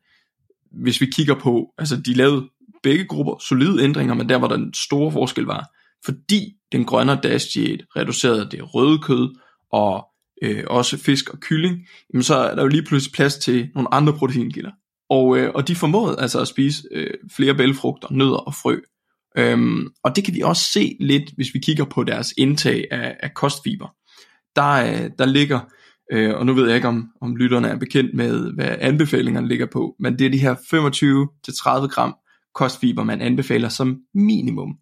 hvis 0.71 1.01
vi 1.01 1.05
kigger 1.05 1.35
på, 1.35 1.73
altså 1.77 2.01
de 2.05 2.13
lavede 2.13 2.49
begge 2.83 3.05
grupper 3.05 3.37
solide 3.47 3.83
ændringer, 3.83 4.13
men 4.13 4.29
der 4.29 4.35
var 4.35 4.47
den 4.47 4.73
store 4.73 5.11
forskel 5.11 5.43
var, 5.43 5.69
fordi 6.05 6.53
den 6.71 6.85
grønne 6.85 7.19
dash 7.23 7.53
diet 7.53 7.85
reducerede 7.95 8.47
det 8.51 8.75
røde 8.75 8.99
kød 8.99 9.35
og 9.71 10.07
øh, 10.41 10.63
også 10.67 10.97
fisk 10.97 11.29
og 11.29 11.39
kylling, 11.39 11.87
jamen 12.13 12.23
så 12.23 12.35
er 12.35 12.55
der 12.55 12.61
jo 12.61 12.67
lige 12.67 12.83
pludselig 12.83 13.13
plads 13.13 13.37
til 13.37 13.69
nogle 13.75 13.93
andre 13.93 14.13
proteinkilder. 14.13 14.71
Og, 15.09 15.37
øh, 15.37 15.51
og 15.55 15.67
de 15.67 15.75
formåede 15.75 16.15
altså 16.19 16.41
at 16.41 16.47
spise 16.47 16.83
øh, 16.91 17.13
flere 17.35 17.55
bælfrugter, 17.55 18.07
nødder 18.11 18.37
og 18.37 18.53
frø, 18.53 18.79
Øhm, 19.37 19.87
og 20.03 20.15
det 20.15 20.25
kan 20.25 20.33
vi 20.33 20.41
også 20.41 20.71
se 20.71 20.97
lidt, 20.99 21.23
hvis 21.35 21.53
vi 21.53 21.59
kigger 21.59 21.85
på 21.85 22.03
deres 22.03 22.33
indtag 22.37 22.87
af, 22.91 23.17
af 23.19 23.33
kostfiber. 23.33 23.87
Der, 24.55 24.71
øh, 24.71 25.09
der 25.19 25.25
ligger, 25.25 25.59
øh, 26.11 26.35
og 26.35 26.45
nu 26.45 26.53
ved 26.53 26.67
jeg 26.67 26.75
ikke, 26.75 26.87
om, 26.87 27.07
om 27.21 27.35
lytterne 27.35 27.67
er 27.67 27.77
bekendt 27.77 28.13
med, 28.13 28.53
hvad 28.53 28.75
anbefalingerne 28.79 29.47
ligger 29.47 29.65
på, 29.73 29.95
men 29.99 30.19
det 30.19 30.27
er 30.27 30.31
de 30.31 30.37
her 30.37 30.55
25-30 30.55 31.87
gram 31.87 32.15
kostfiber, 32.53 33.03
man 33.03 33.21
anbefaler 33.21 33.69
som 33.69 33.99
minimum. 34.13 34.75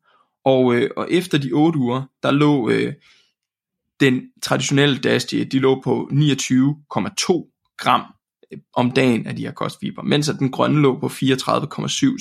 Og, 0.46 0.76
øh, 0.76 0.90
og 0.98 1.08
efter 1.12 1.38
de 1.38 1.52
8 1.52 1.80
uger, 1.80 2.04
der 2.24 2.32
lå 2.32 2.70
øh, 2.70 2.94
den 4.00 4.22
traditionelle 4.42 4.98
dash 4.98 5.32
diet, 5.32 5.52
de 5.52 5.60
lå 5.60 5.82
på 5.84 6.10
29,2 6.12 7.76
gram 7.78 8.02
om 8.74 8.92
dagen 8.92 9.28
af 9.28 9.36
de 9.36 9.42
her 9.42 9.52
kostfiber, 9.52 10.02
mens 10.02 10.30
at 10.30 10.40
den 10.40 10.52
grønne 10.52 10.82
lå 10.82 11.00
på 11.00 11.06
34,7, 11.06 11.12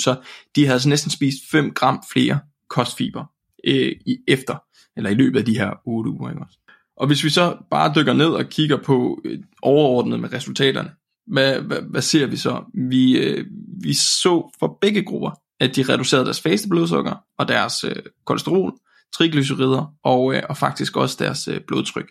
så 0.02 0.16
de 0.56 0.64
havde 0.64 0.72
altså 0.72 0.88
næsten 0.88 1.10
spist 1.10 1.50
5 1.50 1.70
gram 1.74 2.02
flere 2.12 2.38
kostfiber 2.68 3.24
øh, 3.66 3.92
i, 4.06 4.18
efter, 4.28 4.56
eller 4.96 5.10
i 5.10 5.14
løbet 5.14 5.38
af 5.38 5.44
de 5.44 5.58
her 5.58 5.70
8 5.86 6.10
uger. 6.10 6.30
Ikke 6.30 6.42
også? 6.42 6.58
Og 6.96 7.06
hvis 7.06 7.24
vi 7.24 7.30
så 7.30 7.56
bare 7.70 7.92
dykker 7.96 8.12
ned 8.12 8.28
og 8.28 8.48
kigger 8.48 8.76
på 8.76 9.20
øh, 9.24 9.38
overordnet 9.62 10.20
med 10.20 10.32
resultaterne, 10.32 10.90
hvad, 11.26 11.60
hvad, 11.60 11.82
hvad 11.90 12.02
ser 12.02 12.26
vi 12.26 12.36
så? 12.36 12.64
Vi, 12.74 13.18
øh, 13.18 13.46
vi 13.82 13.94
så 13.94 14.56
for 14.58 14.78
begge 14.80 15.02
grupper, 15.02 15.30
at 15.60 15.76
de 15.76 15.82
reducerede 15.82 16.24
deres 16.24 16.40
faste 16.40 16.68
blodsukker 16.68 17.24
og 17.38 17.48
deres 17.48 17.84
øh, 17.84 17.96
kolesterol, 18.24 18.72
triglycerider 19.12 19.94
og, 20.04 20.34
øh, 20.34 20.42
og 20.48 20.56
faktisk 20.56 20.96
også 20.96 21.16
deres 21.18 21.48
øh, 21.48 21.60
blodtryk. 21.66 22.10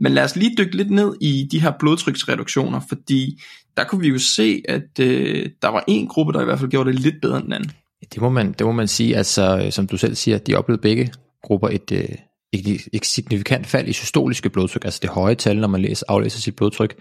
Men 0.00 0.12
lad 0.12 0.24
os 0.24 0.36
lige 0.36 0.54
dykke 0.58 0.76
lidt 0.76 0.90
ned 0.90 1.14
i 1.20 1.48
de 1.50 1.60
her 1.60 1.72
blodtryksreduktioner, 1.78 2.80
fordi 2.88 3.42
der 3.76 3.84
kunne 3.84 4.00
vi 4.00 4.08
jo 4.08 4.18
se, 4.18 4.62
at 4.68 5.00
øh, 5.00 5.50
der 5.62 5.68
var 5.68 5.84
en 5.88 6.06
gruppe, 6.08 6.32
der 6.32 6.40
i 6.40 6.44
hvert 6.44 6.58
fald 6.58 6.70
gjorde 6.70 6.92
det 6.92 7.00
lidt 7.00 7.14
bedre 7.22 7.36
end 7.36 7.44
den 7.44 7.52
anden. 7.52 7.70
Det 8.14 8.20
må 8.20 8.28
man, 8.28 8.52
det 8.52 8.66
må 8.66 8.72
man 8.72 8.88
sige, 8.88 9.16
altså 9.16 9.62
øh, 9.64 9.72
som 9.72 9.86
du 9.86 9.96
selv 9.96 10.14
siger, 10.14 10.38
de 10.38 10.54
oplevede 10.54 10.82
begge 10.82 11.12
grupper 11.42 11.68
et, 11.68 11.92
øh, 11.92 12.08
et, 12.52 12.88
et 12.92 13.06
signifikant 13.06 13.66
fald 13.66 13.88
i 13.88 13.92
systoliske 13.92 14.50
blodtryk, 14.50 14.84
altså 14.84 14.98
det 15.02 15.10
høje 15.10 15.34
tal, 15.34 15.56
når 15.56 15.68
man 15.68 15.82
læser, 15.82 16.06
aflæser 16.08 16.38
sit 16.38 16.56
blodtryk. 16.56 16.94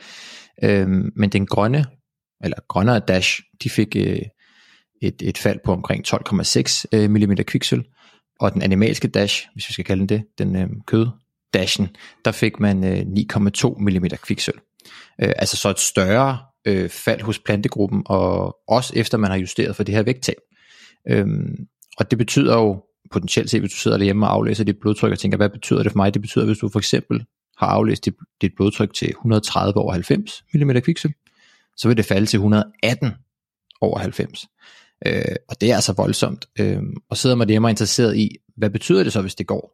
Øhm, 0.63 1.11
men 1.15 1.29
den 1.29 1.45
grønne, 1.45 1.85
eller 2.43 2.57
grønnere 2.67 2.99
dash, 2.99 3.41
de 3.63 3.69
fik 3.69 3.95
øh, 3.95 4.21
et, 5.01 5.21
et 5.21 5.37
fald 5.37 5.59
på 5.65 5.71
omkring 5.71 6.03
12,6 6.07 6.83
øh, 6.93 7.09
mm 7.09 7.35
kviksøl, 7.35 7.83
og 8.39 8.53
den 8.53 8.61
animalske 8.61 9.07
dash, 9.07 9.47
hvis 9.53 9.69
vi 9.69 9.73
skal 9.73 9.85
kalde 9.85 9.99
den 9.99 10.09
det, 10.09 10.23
den 10.37 10.55
øh, 10.55 10.67
kød 10.87 11.07
dashen, 11.53 11.87
der 12.25 12.31
fik 12.31 12.59
man 12.59 12.83
øh, 12.83 12.99
9,2 12.99 13.75
mm 13.77 14.07
kviksøl. 14.23 14.53
Øh, 15.21 15.33
altså 15.35 15.57
så 15.57 15.69
et 15.69 15.79
større 15.79 16.37
øh, 16.65 16.89
fald 16.89 17.21
hos 17.21 17.39
plantegruppen, 17.39 18.03
og 18.05 18.57
også 18.67 18.93
efter 18.95 19.17
man 19.17 19.31
har 19.31 19.37
justeret 19.37 19.75
for 19.75 19.83
det 19.83 19.95
her 19.95 20.03
vægttab. 20.03 20.35
Øhm, 21.09 21.55
og 21.97 22.11
det 22.11 22.17
betyder 22.17 22.55
jo 22.57 22.83
potentielt 23.11 23.49
set, 23.49 23.59
hvis 23.59 23.71
du 23.71 23.77
sidder 23.77 23.97
derhjemme 23.97 24.27
og 24.27 24.33
aflæser 24.33 24.63
dit 24.63 24.79
blodtryk 24.81 25.11
og 25.11 25.19
tænker, 25.19 25.37
hvad 25.37 25.49
betyder 25.49 25.83
det 25.83 25.91
for 25.91 25.97
mig? 25.97 26.13
Det 26.13 26.21
betyder, 26.21 26.45
hvis 26.45 26.57
du 26.57 26.69
for 26.69 26.79
eksempel 26.79 27.25
har 27.57 27.67
aflæst 27.67 28.05
dit, 28.05 28.13
dit 28.41 28.51
blodtryk 28.55 28.93
til 28.93 29.09
130 29.09 29.77
over 29.77 29.93
90 29.93 30.43
mm 30.53 30.71
kviksøl, 30.81 31.13
så 31.77 31.87
vil 31.87 31.97
det 31.97 32.05
falde 32.05 32.25
til 32.25 32.37
118 32.37 33.11
over 33.81 33.99
90. 33.99 34.45
Øh, 35.05 35.35
og 35.49 35.61
det 35.61 35.71
er 35.71 35.75
altså 35.75 35.93
voldsomt. 35.93 36.45
Øh, 36.59 36.83
og 37.09 37.17
sidder 37.17 37.35
man 37.35 37.49
hjemme 37.49 37.67
og 37.67 37.69
interesseret 37.69 38.17
i, 38.17 38.35
hvad 38.57 38.69
betyder 38.69 39.03
det 39.03 39.13
så, 39.13 39.21
hvis 39.21 39.35
det 39.35 39.47
går 39.47 39.73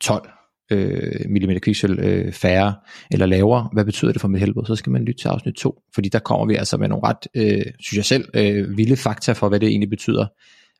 12 0.00 0.30
øh, 0.70 1.30
millimeter 1.30 1.60
kviksøl 1.60 1.98
øh, 1.98 2.32
færre 2.32 2.74
eller 3.10 3.26
lavere, 3.26 3.68
hvad 3.72 3.84
betyder 3.84 4.12
det 4.12 4.20
for 4.20 4.28
mit 4.28 4.40
helbred, 4.40 4.66
så 4.66 4.76
skal 4.76 4.92
man 4.92 5.04
lytte 5.04 5.22
til 5.22 5.28
afsnit 5.28 5.54
2, 5.54 5.82
fordi 5.94 6.08
der 6.08 6.18
kommer 6.18 6.46
vi 6.46 6.54
altså 6.54 6.76
med 6.76 6.88
nogle 6.88 7.08
ret, 7.08 7.28
øh, 7.34 7.72
synes 7.80 7.96
jeg 7.96 8.04
selv, 8.04 8.28
øh, 8.34 8.76
vilde 8.76 8.96
fakta 8.96 9.32
for, 9.32 9.48
hvad 9.48 9.60
det 9.60 9.68
egentlig 9.68 9.90
betyder, 9.90 10.26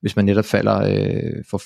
hvis 0.01 0.17
man 0.17 0.25
netop 0.25 0.45
falder 0.45 0.77
øh, 0.77 1.45
for 1.51 1.63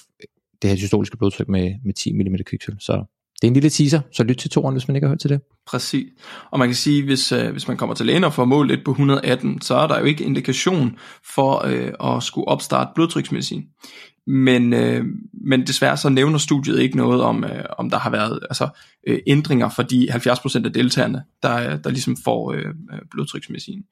det 0.62 0.70
her 0.70 0.76
systoliske 0.76 1.16
blodtryk 1.16 1.48
med, 1.48 1.74
med 1.84 1.94
10 1.94 2.12
mm 2.12 2.36
kviksøl. 2.46 2.76
Så 2.80 3.04
det 3.34 3.48
er 3.48 3.50
en 3.50 3.54
lille 3.54 3.70
teaser, 3.70 4.00
så 4.12 4.22
lyt 4.22 4.36
til 4.36 4.50
toren, 4.50 4.74
hvis 4.74 4.88
man 4.88 4.96
ikke 4.96 5.06
har 5.06 5.10
hørt 5.10 5.20
til 5.20 5.30
det. 5.30 5.40
Præcis. 5.66 6.06
Og 6.50 6.58
man 6.58 6.68
kan 6.68 6.74
sige, 6.74 7.04
hvis, 7.04 7.32
øh, 7.32 7.52
hvis 7.52 7.68
man 7.68 7.76
kommer 7.76 7.94
til 7.94 8.06
lægen 8.06 8.24
og 8.24 8.32
får 8.32 8.44
målt 8.44 8.70
lidt 8.70 8.84
på 8.84 8.90
118, 8.90 9.60
så 9.60 9.74
er 9.74 9.86
der 9.86 9.98
jo 9.98 10.04
ikke 10.04 10.24
indikation 10.24 10.96
for 11.34 11.66
øh, 11.66 12.14
at 12.16 12.22
skulle 12.22 12.48
opstarte 12.48 12.90
blodtryksmedicin. 12.94 13.64
Men, 14.26 14.72
øh, 14.72 15.04
men 15.32 15.66
desværre 15.66 15.96
så 15.96 16.08
nævner 16.08 16.38
studiet 16.38 16.80
ikke 16.80 16.96
noget 16.96 17.22
om, 17.22 17.44
øh, 17.44 17.64
om 17.78 17.90
der 17.90 17.98
har 17.98 18.10
været 18.10 18.40
altså, 18.42 18.68
øh, 19.06 19.18
ændringer 19.26 19.68
for 19.68 19.82
de 19.82 20.08
70% 20.10 20.64
af 20.64 20.72
deltagerne, 20.72 21.24
der, 21.42 21.76
der 21.76 21.90
ligesom 21.90 22.16
får 22.24 22.52
øh, 22.52 22.66
øh, 22.92 22.98
blodtryksmedicin. 23.10 23.82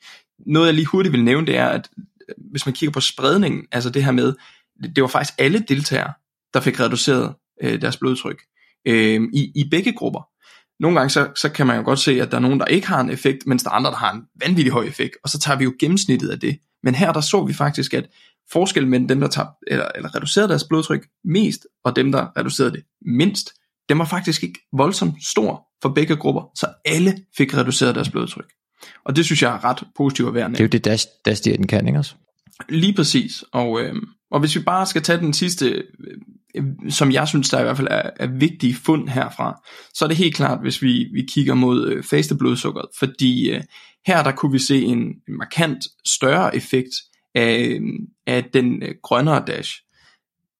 Noget 0.46 0.66
jeg 0.66 0.74
lige 0.74 0.86
hurtigt 0.86 1.12
vil 1.12 1.24
nævne, 1.24 1.46
det 1.46 1.56
er, 1.56 1.66
at 1.66 1.88
øh, 2.28 2.34
hvis 2.50 2.66
man 2.66 2.72
kigger 2.72 2.92
på 2.92 3.00
spredningen, 3.00 3.66
altså 3.72 3.90
det 3.90 4.04
her 4.04 4.12
med, 4.12 4.34
det 4.96 5.02
var 5.02 5.08
faktisk 5.08 5.34
alle 5.38 5.64
deltagere, 5.68 6.12
der 6.54 6.60
fik 6.60 6.80
reduceret 6.80 7.34
øh, 7.62 7.80
deres 7.80 7.96
blodtryk 7.96 8.42
øh, 8.86 9.20
i, 9.32 9.52
i 9.54 9.68
begge 9.70 9.92
grupper. 9.92 10.28
Nogle 10.80 10.98
gange 10.98 11.10
så, 11.10 11.28
så 11.36 11.48
kan 11.48 11.66
man 11.66 11.76
jo 11.76 11.84
godt 11.84 11.98
se, 11.98 12.22
at 12.22 12.30
der 12.30 12.36
er 12.36 12.40
nogen, 12.40 12.60
der 12.60 12.66
ikke 12.66 12.86
har 12.86 13.00
en 13.00 13.10
effekt, 13.10 13.46
mens 13.46 13.62
der 13.62 13.70
er 13.70 13.74
andre, 13.74 13.90
der 13.90 13.96
har 13.96 14.12
en 14.12 14.22
vanvittig 14.40 14.72
høj 14.72 14.84
effekt, 14.84 15.16
og 15.24 15.28
så 15.28 15.38
tager 15.38 15.58
vi 15.58 15.64
jo 15.64 15.74
gennemsnittet 15.80 16.28
af 16.28 16.40
det. 16.40 16.58
Men 16.82 16.94
her 16.94 17.12
der 17.12 17.20
så 17.20 17.44
vi 17.44 17.52
faktisk, 17.52 17.94
at 17.94 18.06
forskellen 18.52 18.90
mellem 18.90 19.08
dem, 19.08 19.20
der 19.20 19.28
tager, 19.28 19.48
eller, 19.66 19.88
eller 19.94 20.14
reducerede 20.16 20.48
deres 20.48 20.64
blodtryk 20.64 21.06
mest, 21.24 21.66
og 21.84 21.96
dem, 21.96 22.12
der 22.12 22.38
reducerede 22.38 22.72
det 22.72 22.82
mindst, 23.06 23.50
den 23.88 23.98
var 23.98 24.04
faktisk 24.04 24.42
ikke 24.42 24.58
voldsomt 24.72 25.24
stor 25.24 25.66
for 25.82 25.88
begge 25.88 26.16
grupper, 26.16 26.50
så 26.54 26.66
alle 26.84 27.16
fik 27.36 27.56
reduceret 27.56 27.94
deres 27.94 28.10
blodtryk. 28.10 28.52
Og 29.04 29.16
det 29.16 29.24
synes 29.24 29.42
jeg 29.42 29.54
er 29.54 29.64
ret 29.64 29.82
positivt 29.96 30.28
at 30.28 30.34
være 30.34 30.48
Det 30.50 30.60
er 30.60 30.64
jo 30.64 30.68
det, 30.68 30.84
dash, 30.84 31.06
dash 31.24 31.44
den 31.44 31.66
kan, 31.66 31.86
ikke 31.86 31.98
også? 31.98 32.14
Lige 32.68 32.94
præcis. 32.94 33.44
Og, 33.52 33.80
øh, 33.80 33.94
og 34.30 34.40
hvis 34.40 34.56
vi 34.56 34.60
bare 34.60 34.86
skal 34.86 35.02
tage 35.02 35.18
den 35.18 35.32
sidste 35.32 35.82
som 36.88 37.12
jeg 37.12 37.28
synes, 37.28 37.50
der 37.50 37.60
i 37.60 37.62
hvert 37.62 37.76
fald 37.76 37.88
er, 37.90 38.10
er 38.16 38.26
vigtige 38.26 38.74
fund 38.74 39.08
herfra, 39.08 39.62
så 39.94 40.04
er 40.04 40.08
det 40.08 40.16
helt 40.16 40.34
klart, 40.34 40.60
hvis 40.62 40.82
vi, 40.82 41.08
vi 41.12 41.26
kigger 41.28 41.54
mod 41.54 41.88
øh, 41.88 42.04
faste 42.04 42.34
blodsukkeret, 42.34 42.88
fordi 42.98 43.50
øh, 43.50 43.62
her 44.06 44.22
der 44.22 44.32
kunne 44.32 44.52
vi 44.52 44.58
se 44.58 44.82
en, 44.82 44.98
en 44.98 45.38
markant 45.38 45.84
større 46.06 46.56
effekt 46.56 46.90
af, 47.34 47.80
af 48.26 48.44
den 48.44 48.82
øh, 48.82 48.94
grønnere 49.02 49.44
dash. 49.46 49.82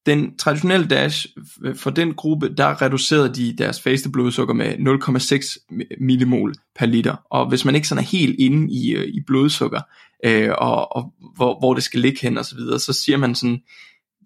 Den 0.07 0.37
traditionelle 0.37 0.87
dash, 0.87 1.27
øh, 1.65 1.77
for 1.77 1.91
den 1.91 2.15
gruppe, 2.15 2.55
der 2.55 2.83
reducerede 2.83 3.35
de 3.35 3.57
deres 3.59 3.81
faste 3.81 4.11
blodsukker 4.11 4.55
med 4.55 4.75
0,6 4.75 5.67
millimol 6.01 6.55
per 6.77 6.87
liter. 6.87 7.17
Og 7.31 7.49
hvis 7.49 7.65
man 7.65 7.75
ikke 7.75 7.89
sådan 7.89 8.05
er 8.05 8.09
helt 8.09 8.37
inde 8.39 8.73
i, 8.73 8.95
øh, 8.95 9.05
i 9.05 9.21
blodsukker, 9.27 9.81
øh, 10.25 10.51
og, 10.59 10.97
og 10.97 11.15
hvor, 11.37 11.59
hvor 11.59 11.75
det 11.75 11.83
skal 11.83 12.01
ligge 12.01 12.19
hen 12.23 12.39
og 12.39 12.45
så 12.45 12.55
videre, 12.55 12.79
så 12.79 12.93
siger 12.93 13.19
man 13.19 13.35
sådan, 13.35 13.63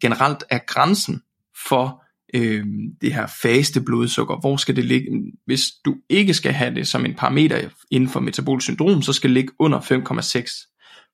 generelt 0.00 0.44
er 0.50 0.58
grænsen 0.66 1.22
for 1.68 2.02
øh, 2.34 2.64
det 3.00 3.14
her 3.14 3.26
faste 3.42 3.80
blodsukker. 3.80 4.40
Hvor 4.40 4.56
skal 4.56 4.76
det 4.76 4.84
ligge? 4.84 5.32
Hvis 5.46 5.62
du 5.84 5.96
ikke 6.08 6.34
skal 6.34 6.52
have 6.52 6.74
det 6.74 6.88
som 6.88 7.04
en 7.04 7.14
parameter 7.14 7.68
inden 7.90 8.08
for 8.08 8.20
metabolisk 8.20 8.64
syndrom, 8.64 9.02
så 9.02 9.12
skal 9.12 9.30
det 9.30 9.34
ligge 9.34 9.52
under 9.58 9.80
5,6. 9.80 10.72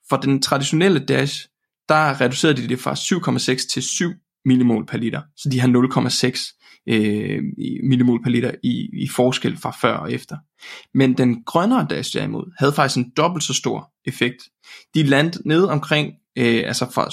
For 0.09 0.17
den 0.17 0.43
traditionelle 0.43 0.99
DASH, 0.99 1.49
der 1.89 2.21
reducerede 2.21 2.63
de 2.63 2.69
det 2.69 2.81
fra 2.81 2.95
7,6 2.95 3.73
til 3.73 3.83
7 3.83 4.13
millimol 4.45 4.87
per 4.87 4.99
liter. 4.99 5.23
Så 5.37 5.49
de 5.49 5.61
har 5.61 5.69
0,6 5.69 6.59
øh, 6.89 7.43
millimol 7.89 8.23
per 8.23 8.31
liter 8.31 8.51
i, 8.63 8.89
i 9.03 9.09
forskel 9.09 9.57
fra 9.57 9.77
før 9.81 9.95
og 9.95 10.13
efter. 10.13 10.37
Men 10.95 11.19
den 11.19 11.45
grønnere 11.45 11.87
dash 11.91 12.15
derimod 12.15 12.55
havde 12.59 12.73
faktisk 12.73 12.97
en 12.97 13.13
dobbelt 13.17 13.45
så 13.45 13.55
stor 13.55 13.93
effekt. 14.05 14.43
De 14.95 15.03
landede 15.03 15.49
ned 15.49 15.65
omkring 15.65 16.13
øh, 16.39 16.63
altså 16.67 16.87
fra 16.95 17.09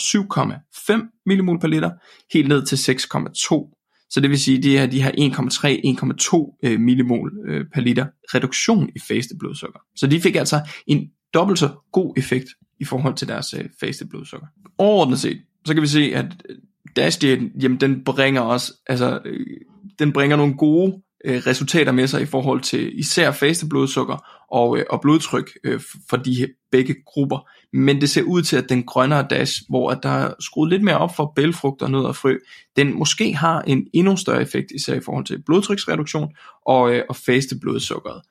7,5 0.95 1.21
millimol 1.25 1.59
per 1.59 1.67
liter, 1.67 1.91
helt 2.33 2.47
ned 2.47 2.65
til 2.65 2.75
6,2. 2.75 3.75
Så 4.11 4.19
det 4.21 4.29
vil 4.29 4.39
sige, 4.39 4.63
de 4.63 4.77
her, 4.77 4.85
de 4.85 5.03
her 5.03 5.11
1,3-1,2 5.11 6.69
øh, 6.69 6.79
millimol 6.79 7.31
øh, 7.47 7.65
per 7.73 7.81
liter 7.81 8.05
reduktion 8.33 8.89
i 8.95 8.99
faste 9.07 9.35
blodsukker. 9.39 9.79
Så 9.95 10.07
de 10.07 10.21
fik 10.21 10.35
altså 10.35 10.59
en 10.87 11.09
dobbelt 11.33 11.59
så 11.59 11.69
god 11.91 12.13
effekt 12.17 12.47
i 12.79 12.85
forhold 12.85 13.15
til 13.15 13.27
deres 13.27 13.53
øh, 13.53 13.65
faste 13.79 14.05
blodsukker. 14.05 14.47
Overordnet 14.77 15.19
set, 15.19 15.41
så 15.65 15.73
kan 15.73 15.81
vi 15.81 15.87
se, 15.87 16.11
at 16.15 16.25
øh, 16.49 16.55
Dash 16.95 17.21
diet, 17.21 17.51
jamen 17.61 17.79
den 17.79 18.03
bringer 18.03 18.41
også, 18.41 18.73
altså, 18.87 19.19
øh, 19.25 19.57
den 19.99 20.13
bringer 20.13 20.37
nogle 20.37 20.57
gode 20.57 21.01
øh, 21.25 21.41
resultater 21.47 21.91
med 21.91 22.07
sig 22.07 22.21
i 22.21 22.25
forhold 22.25 22.61
til 22.61 22.99
især 22.99 23.31
faste 23.31 23.65
blodsukker 23.65 24.45
og, 24.51 24.77
øh, 24.77 24.85
og 24.89 25.01
blodtryk 25.01 25.49
øh, 25.63 25.81
for 26.09 26.17
de 26.17 26.47
begge 26.71 26.95
grupper. 27.05 27.49
Men 27.73 28.01
det 28.01 28.09
ser 28.09 28.21
ud 28.23 28.41
til, 28.41 28.57
at 28.57 28.69
den 28.69 28.83
grønnere 28.83 29.27
dash, 29.29 29.61
hvor 29.69 29.91
at 29.91 29.99
der 30.03 30.09
er 30.09 30.33
skruet 30.39 30.69
lidt 30.69 30.83
mere 30.83 30.97
op 30.97 31.15
for 31.15 31.33
bælfrugt 31.35 31.81
og 31.81 31.91
nød 31.91 32.03
og 32.03 32.15
frø, 32.15 32.37
den 32.75 32.93
måske 32.93 33.35
har 33.35 33.61
en 33.61 33.87
endnu 33.93 34.15
større 34.15 34.41
effekt, 34.41 34.71
især 34.75 34.93
i 34.95 35.01
forhold 35.05 35.25
til 35.25 35.43
blodtryksreduktion 35.45 36.29
og, 36.65 36.93
øh, 36.93 37.03
og 37.09 37.15
faste 37.15 37.55
blodsukkeret. 37.61 38.21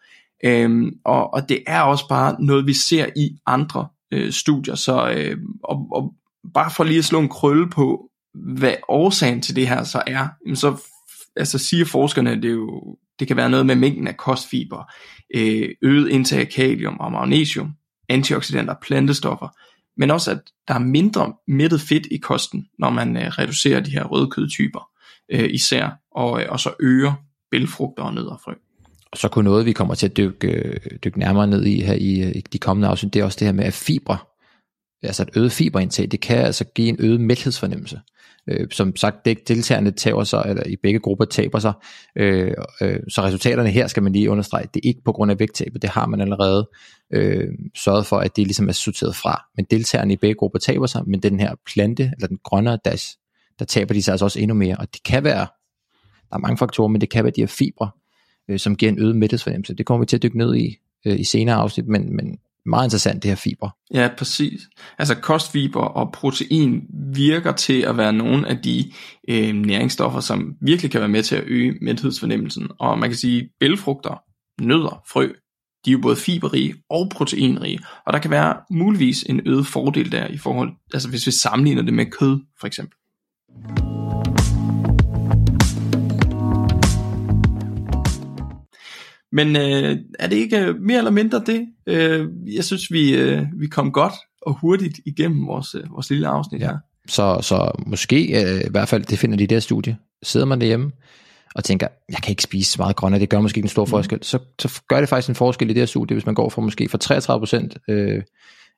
Øhm, 0.44 0.90
og, 1.04 1.34
og 1.34 1.48
det 1.48 1.62
er 1.66 1.80
også 1.80 2.08
bare 2.08 2.36
noget, 2.44 2.66
vi 2.66 2.72
ser 2.72 3.06
i 3.16 3.36
andre 3.46 3.88
øh, 4.12 4.32
studier. 4.32 4.74
Så 4.74 5.10
øh, 5.10 5.38
og, 5.64 5.88
og 5.92 6.14
bare 6.54 6.70
for 6.70 6.84
lige 6.84 6.98
at 6.98 7.04
slå 7.04 7.20
en 7.20 7.28
krølle 7.28 7.70
på, 7.70 8.10
hvad 8.34 8.74
årsagen 8.88 9.42
til 9.42 9.56
det 9.56 9.68
her 9.68 9.84
så 9.84 10.02
er, 10.06 10.28
så 10.54 10.82
altså 11.36 11.58
siger 11.58 11.84
forskerne, 11.84 12.36
det, 12.36 12.44
er 12.44 12.54
jo, 12.54 12.96
det 13.18 13.28
kan 13.28 13.36
være 13.36 13.50
noget 13.50 13.66
med 13.66 13.74
mængden 13.74 14.08
af 14.08 14.16
kostfiber, 14.16 14.92
øh, 15.34 15.68
øget 15.82 16.08
indtag 16.08 16.40
af 16.40 16.48
kalium 16.48 16.96
og 17.00 17.12
magnesium, 17.12 17.72
antioxidanter, 18.08 18.74
plantestoffer, 18.82 19.48
men 19.96 20.10
også 20.10 20.30
at 20.30 20.40
der 20.68 20.74
er 20.74 20.78
mindre 20.78 21.32
mættet 21.48 21.80
fedt 21.80 22.06
i 22.10 22.16
kosten, 22.16 22.66
når 22.78 22.90
man 22.90 23.16
øh, 23.16 23.28
reducerer 23.28 23.80
de 23.80 23.90
her 23.90 24.04
røde 24.04 24.30
kødtyper 24.30 24.90
øh, 25.32 25.50
især, 25.50 25.90
og, 26.10 26.42
øh, 26.42 26.46
og 26.48 26.60
så 26.60 26.74
øger 26.80 27.12
bælfrugter 27.50 28.02
og 28.02 28.14
nødder 28.14 28.36
og 29.12 29.18
så 29.18 29.28
kunne 29.28 29.44
noget, 29.44 29.66
vi 29.66 29.72
kommer 29.72 29.94
til 29.94 30.06
at 30.06 30.16
dykke, 30.16 30.48
øh, 30.48 30.76
dykke 31.04 31.18
nærmere 31.18 31.46
ned 31.46 31.64
i 31.64 31.80
her 31.82 31.94
i, 31.94 32.20
øh, 32.20 32.32
i 32.34 32.40
de 32.40 32.58
kommende 32.58 32.88
afsnit, 32.88 33.14
det 33.14 33.20
er 33.20 33.24
også 33.24 33.36
det 33.40 33.46
her 33.46 33.52
med, 33.52 33.64
at 33.64 33.72
fibre, 33.72 34.18
altså 35.02 35.22
et 35.22 35.30
øget 35.36 35.52
fiberindtag, 35.52 36.08
det 36.10 36.20
kan 36.20 36.36
altså 36.38 36.64
give 36.64 36.88
en 36.88 36.96
øget 36.98 37.20
mæthedsfornemmelse. 37.20 38.00
Øh, 38.48 38.66
som 38.70 38.96
sagt, 38.96 39.24
det 39.24 39.48
deltagerne 39.48 39.90
taber 39.90 40.24
sig, 40.24 40.44
eller 40.48 40.62
i 40.66 40.76
begge 40.82 41.00
grupper 41.00 41.24
taber 41.24 41.58
sig, 41.58 41.72
øh, 42.16 42.52
øh, 42.80 43.00
så 43.08 43.22
resultaterne 43.22 43.70
her 43.70 43.86
skal 43.86 44.02
man 44.02 44.12
lige 44.12 44.30
understrege, 44.30 44.66
det 44.74 44.80
er 44.84 44.88
ikke 44.88 45.00
på 45.04 45.12
grund 45.12 45.30
af 45.30 45.38
vægttabet, 45.38 45.82
det 45.82 45.90
har 45.90 46.06
man 46.06 46.20
allerede 46.20 46.68
øh, 47.12 47.48
sørget 47.76 48.06
for, 48.06 48.18
at 48.18 48.36
det 48.36 48.46
ligesom 48.46 48.68
er 48.68 48.72
sorteret 48.72 49.16
fra. 49.16 49.44
Men 49.56 49.66
deltagerne 49.70 50.12
i 50.12 50.16
begge 50.16 50.34
grupper 50.34 50.58
taber 50.58 50.86
sig, 50.86 51.02
men 51.06 51.20
den 51.20 51.40
her 51.40 51.54
plante, 51.74 52.12
eller 52.16 52.26
den 52.26 52.38
grønne 52.44 52.78
dash, 52.84 53.16
der 53.58 53.64
taber 53.64 53.94
de 53.94 54.02
sig 54.02 54.12
altså 54.12 54.24
også 54.24 54.40
endnu 54.40 54.54
mere, 54.54 54.76
og 54.76 54.94
det 54.94 55.02
kan 55.02 55.24
være, 55.24 55.46
der 56.30 56.36
er 56.36 56.38
mange 56.38 56.58
faktorer, 56.58 56.88
men 56.88 57.00
det 57.00 57.10
kan 57.10 57.24
være 57.24 57.32
de 57.36 57.40
her 57.40 57.46
fibre, 57.46 57.90
øh, 58.48 58.58
som 58.58 58.76
giver 58.76 58.92
en 58.92 58.98
øget 58.98 59.16
mæthedsfornemmelse. 59.16 59.74
Det 59.74 59.86
kommer 59.86 60.04
vi 60.04 60.06
til 60.06 60.16
at 60.16 60.22
dykke 60.22 60.38
ned 60.38 60.56
i 60.56 60.76
øh, 61.06 61.20
i 61.20 61.24
senere 61.24 61.56
afsnit, 61.56 61.88
men, 61.88 62.16
men 62.16 62.38
meget 62.66 62.86
interessant 62.86 63.22
det 63.22 63.30
her 63.30 63.36
fiber. 63.36 63.70
Ja, 63.94 64.08
præcis. 64.18 64.60
Altså 64.98 65.14
kostfiber 65.14 65.80
og 65.80 66.12
protein 66.12 66.82
virker 67.14 67.52
til 67.52 67.80
at 67.82 67.96
være 67.96 68.12
nogle 68.12 68.48
af 68.48 68.58
de 68.58 68.92
øh, 69.28 69.54
næringsstoffer, 69.54 70.20
som 70.20 70.56
virkelig 70.60 70.90
kan 70.90 71.00
være 71.00 71.08
med 71.08 71.22
til 71.22 71.36
at 71.36 71.44
øge 71.46 71.74
mæthedsfornemmelsen. 71.80 72.68
Og 72.78 72.98
man 72.98 73.10
kan 73.10 73.16
sige, 73.16 73.50
bælfrugter, 73.60 74.22
nødder, 74.62 75.02
frø, 75.12 75.28
de 75.84 75.90
er 75.90 75.92
jo 75.92 75.98
både 75.98 76.16
fiberrige 76.16 76.74
og 76.90 77.08
proteinrige, 77.10 77.78
og 78.06 78.12
der 78.12 78.18
kan 78.18 78.30
være 78.30 78.56
muligvis 78.70 79.22
en 79.22 79.40
øget 79.46 79.66
fordel 79.66 80.12
der 80.12 80.26
i 80.26 80.38
forhold, 80.38 80.72
altså 80.94 81.08
hvis 81.08 81.26
vi 81.26 81.30
sammenligner 81.30 81.82
det 81.82 81.94
med 81.94 82.06
kød 82.06 82.40
for 82.60 82.66
eksempel. 82.66 82.96
Men 89.38 89.56
øh, 89.56 89.98
er 90.18 90.26
det 90.26 90.36
ikke 90.36 90.74
mere 90.80 90.98
eller 90.98 91.10
mindre 91.10 91.42
det? 91.46 91.66
Øh, 91.86 92.28
jeg 92.54 92.64
synes, 92.64 92.92
vi, 92.92 93.14
øh, 93.16 93.42
vi 93.60 93.66
kom 93.66 93.92
godt 93.92 94.12
og 94.42 94.58
hurtigt 94.60 95.00
igennem 95.06 95.46
vores, 95.46 95.74
øh, 95.74 95.82
vores 95.90 96.10
lille 96.10 96.28
afsnit 96.28 96.62
her. 96.62 96.78
Så, 97.08 97.38
så 97.42 97.70
måske, 97.86 98.44
øh, 98.44 98.60
i 98.60 98.70
hvert 98.70 98.88
fald, 98.88 99.04
det 99.04 99.18
finder 99.18 99.36
de 99.36 99.46
her 99.50 99.60
studie, 99.60 99.96
sidder 100.22 100.46
man 100.46 100.60
derhjemme 100.60 100.90
og 101.54 101.64
tænker, 101.64 101.88
jeg 102.08 102.18
kan 102.22 102.30
ikke 102.30 102.42
spise 102.42 102.72
så 102.72 102.82
meget 102.82 102.96
grønne, 102.96 103.20
det 103.20 103.28
gør 103.28 103.40
måske 103.40 103.58
ikke 103.58 103.66
en 103.66 103.70
stor 103.70 103.84
mm. 103.84 103.90
forskel, 103.90 104.18
så, 104.22 104.38
så 104.58 104.82
gør 104.88 105.00
det 105.00 105.08
faktisk 105.08 105.28
en 105.28 105.34
forskel 105.34 105.70
i 105.70 105.72
det 105.72 105.80
her 105.80 105.86
studie, 105.86 106.14
hvis 106.14 106.26
man 106.26 106.34
går 106.34 106.48
fra 106.48 106.62
måske 106.62 106.88
fra 106.88 106.98
33% 107.88 107.92
øh, 107.94 108.22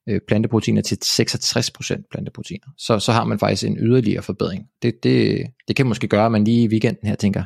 øh, 0.08 0.20
planteproteiner 0.28 0.82
til 0.82 0.98
66% 1.02 2.08
planteproteiner. 2.12 2.66
Så, 2.78 2.98
så 2.98 3.12
har 3.12 3.24
man 3.24 3.38
faktisk 3.38 3.64
en 3.64 3.76
yderligere 3.80 4.22
forbedring. 4.22 4.64
Det, 4.82 4.94
det, 5.02 5.46
det 5.68 5.76
kan 5.76 5.86
måske 5.86 6.08
gøre, 6.08 6.26
at 6.26 6.32
man 6.32 6.44
lige 6.44 6.62
i 6.62 6.68
weekenden 6.68 7.08
her 7.08 7.14
tænker, 7.14 7.40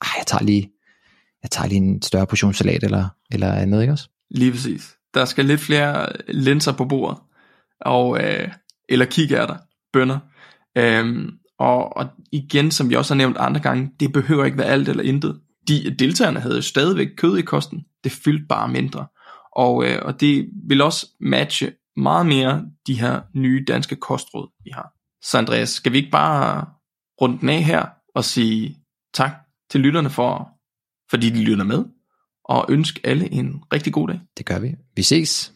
ah, 0.00 0.14
jeg 0.18 0.26
tager 0.26 0.44
lige 0.44 0.70
jeg 1.42 1.50
tager 1.50 1.68
lige 1.68 1.78
en 1.78 2.02
større 2.02 2.26
portion 2.26 2.54
salat 2.54 2.82
eller, 2.82 3.08
eller 3.32 3.52
andet, 3.52 3.80
ikke 3.80 3.92
også? 3.92 4.08
Lige 4.30 4.50
præcis. 4.50 4.96
Der 5.14 5.24
skal 5.24 5.44
lidt 5.44 5.60
flere 5.60 6.06
linser 6.28 6.72
på 6.72 6.84
bordet, 6.84 7.18
og, 7.80 8.22
øh, 8.24 8.48
eller 8.88 9.04
kikærter, 9.04 9.56
bønder. 9.92 10.18
Øhm, 10.76 11.30
og, 11.58 11.96
og 11.96 12.06
igen, 12.32 12.70
som 12.70 12.90
vi 12.90 12.94
også 12.94 13.14
har 13.14 13.18
nævnt 13.18 13.36
andre 13.36 13.60
gange, 13.60 13.90
det 14.00 14.12
behøver 14.12 14.44
ikke 14.44 14.58
være 14.58 14.66
alt 14.66 14.88
eller 14.88 15.02
intet. 15.02 15.40
De 15.68 15.96
deltagerne 15.98 16.40
havde 16.40 16.54
jo 16.54 16.62
stadigvæk 16.62 17.08
kød 17.16 17.38
i 17.38 17.42
kosten, 17.42 17.84
det 18.04 18.12
fyldte 18.12 18.46
bare 18.48 18.68
mindre. 18.68 19.06
Og, 19.56 19.84
øh, 19.84 19.98
og 20.02 20.20
det 20.20 20.48
vil 20.68 20.80
også 20.80 21.06
matche 21.20 21.72
meget 21.96 22.26
mere 22.26 22.64
de 22.86 23.00
her 23.00 23.20
nye 23.34 23.64
danske 23.68 23.96
kostråd, 23.96 24.48
vi 24.64 24.70
har. 24.70 24.92
Så 25.22 25.38
Andreas, 25.38 25.68
skal 25.68 25.92
vi 25.92 25.98
ikke 25.98 26.10
bare 26.10 26.66
runde 27.20 27.40
den 27.40 27.48
af 27.48 27.62
her 27.62 27.86
og 28.14 28.24
sige 28.24 28.76
tak 29.14 29.32
til 29.70 29.80
lytterne 29.80 30.10
for 30.10 30.48
fordi 31.10 31.30
de 31.30 31.42
lytter 31.42 31.64
med, 31.64 31.84
og 32.44 32.66
ønske 32.68 33.00
alle 33.04 33.32
en 33.32 33.54
rigtig 33.72 33.92
god 33.92 34.08
dag. 34.08 34.20
Det 34.38 34.46
gør 34.46 34.58
vi. 34.58 34.74
Vi 34.96 35.02
ses. 35.02 35.52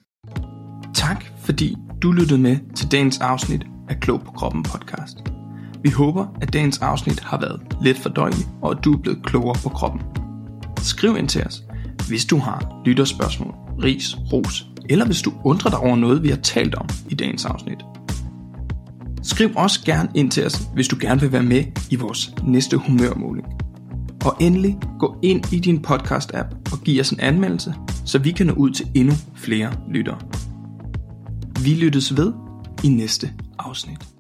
Tak, 0.94 1.24
fordi 1.38 1.76
du 2.02 2.12
lyttede 2.12 2.40
med 2.40 2.57
til 2.76 2.92
dagens 2.92 3.18
afsnit 3.18 3.66
af 3.88 4.00
Klog 4.00 4.20
på 4.20 4.31
Kroppen 4.31 4.62
podcast. 4.62 5.18
Vi 5.83 5.90
håber, 5.90 6.26
at 6.40 6.52
dagens 6.52 6.78
afsnit 6.78 7.20
har 7.20 7.40
været 7.40 7.62
lidt 7.83 7.98
fordøjelig, 7.98 8.46
og 8.62 8.70
at 8.70 8.85
du 8.85 8.92
er 8.92 8.98
blevet 8.98 9.24
klogere 9.24 9.57
på 9.62 9.68
kroppen. 9.68 10.00
Skriv 10.78 11.16
ind 11.16 11.28
til 11.28 11.44
os, 11.44 11.62
hvis 12.09 12.24
du 12.24 12.38
har 12.38 12.83
lytterspørgsmål, 12.85 13.55
ris, 13.83 14.16
ros, 14.33 14.66
eller 14.90 15.07
hvis 15.07 15.22
du 15.22 15.33
undrer 15.44 15.70
dig 15.70 15.78
over 15.78 15.96
noget, 15.96 16.22
vi 16.22 16.28
har 16.28 16.37
talt 16.37 16.74
om 16.74 16.88
i 17.11 17.14
dagens 17.14 17.44
afsnit. 17.44 17.78
Skriv 19.22 19.50
også 19.57 19.85
gerne 19.85 20.09
ind 20.14 20.31
til 20.31 20.46
os, 20.46 20.68
hvis 20.74 20.88
du 20.88 20.96
gerne 21.00 21.20
vil 21.20 21.33
være 21.33 21.42
med 21.42 21.64
i 21.90 21.96
vores 21.96 22.35
næste 22.46 22.76
humørmåling. 22.76 23.63
Og 24.24 24.37
endelig 24.40 24.78
gå 24.98 25.16
ind 25.22 25.52
i 25.52 25.58
din 25.58 25.84
podcast-app 25.87 26.72
og 26.72 26.78
giv 26.84 27.00
os 27.00 27.10
en 27.10 27.20
anmeldelse, 27.20 27.74
så 28.04 28.18
vi 28.18 28.30
kan 28.30 28.46
nå 28.46 28.52
ud 28.52 28.70
til 28.70 28.87
endnu 28.94 29.12
flere 29.34 29.72
lyttere. 29.90 30.18
Vi 31.64 31.74
lyttes 31.74 32.16
ved 32.16 32.32
i 32.84 32.88
næste 32.88 33.30
afsnit. 33.58 34.13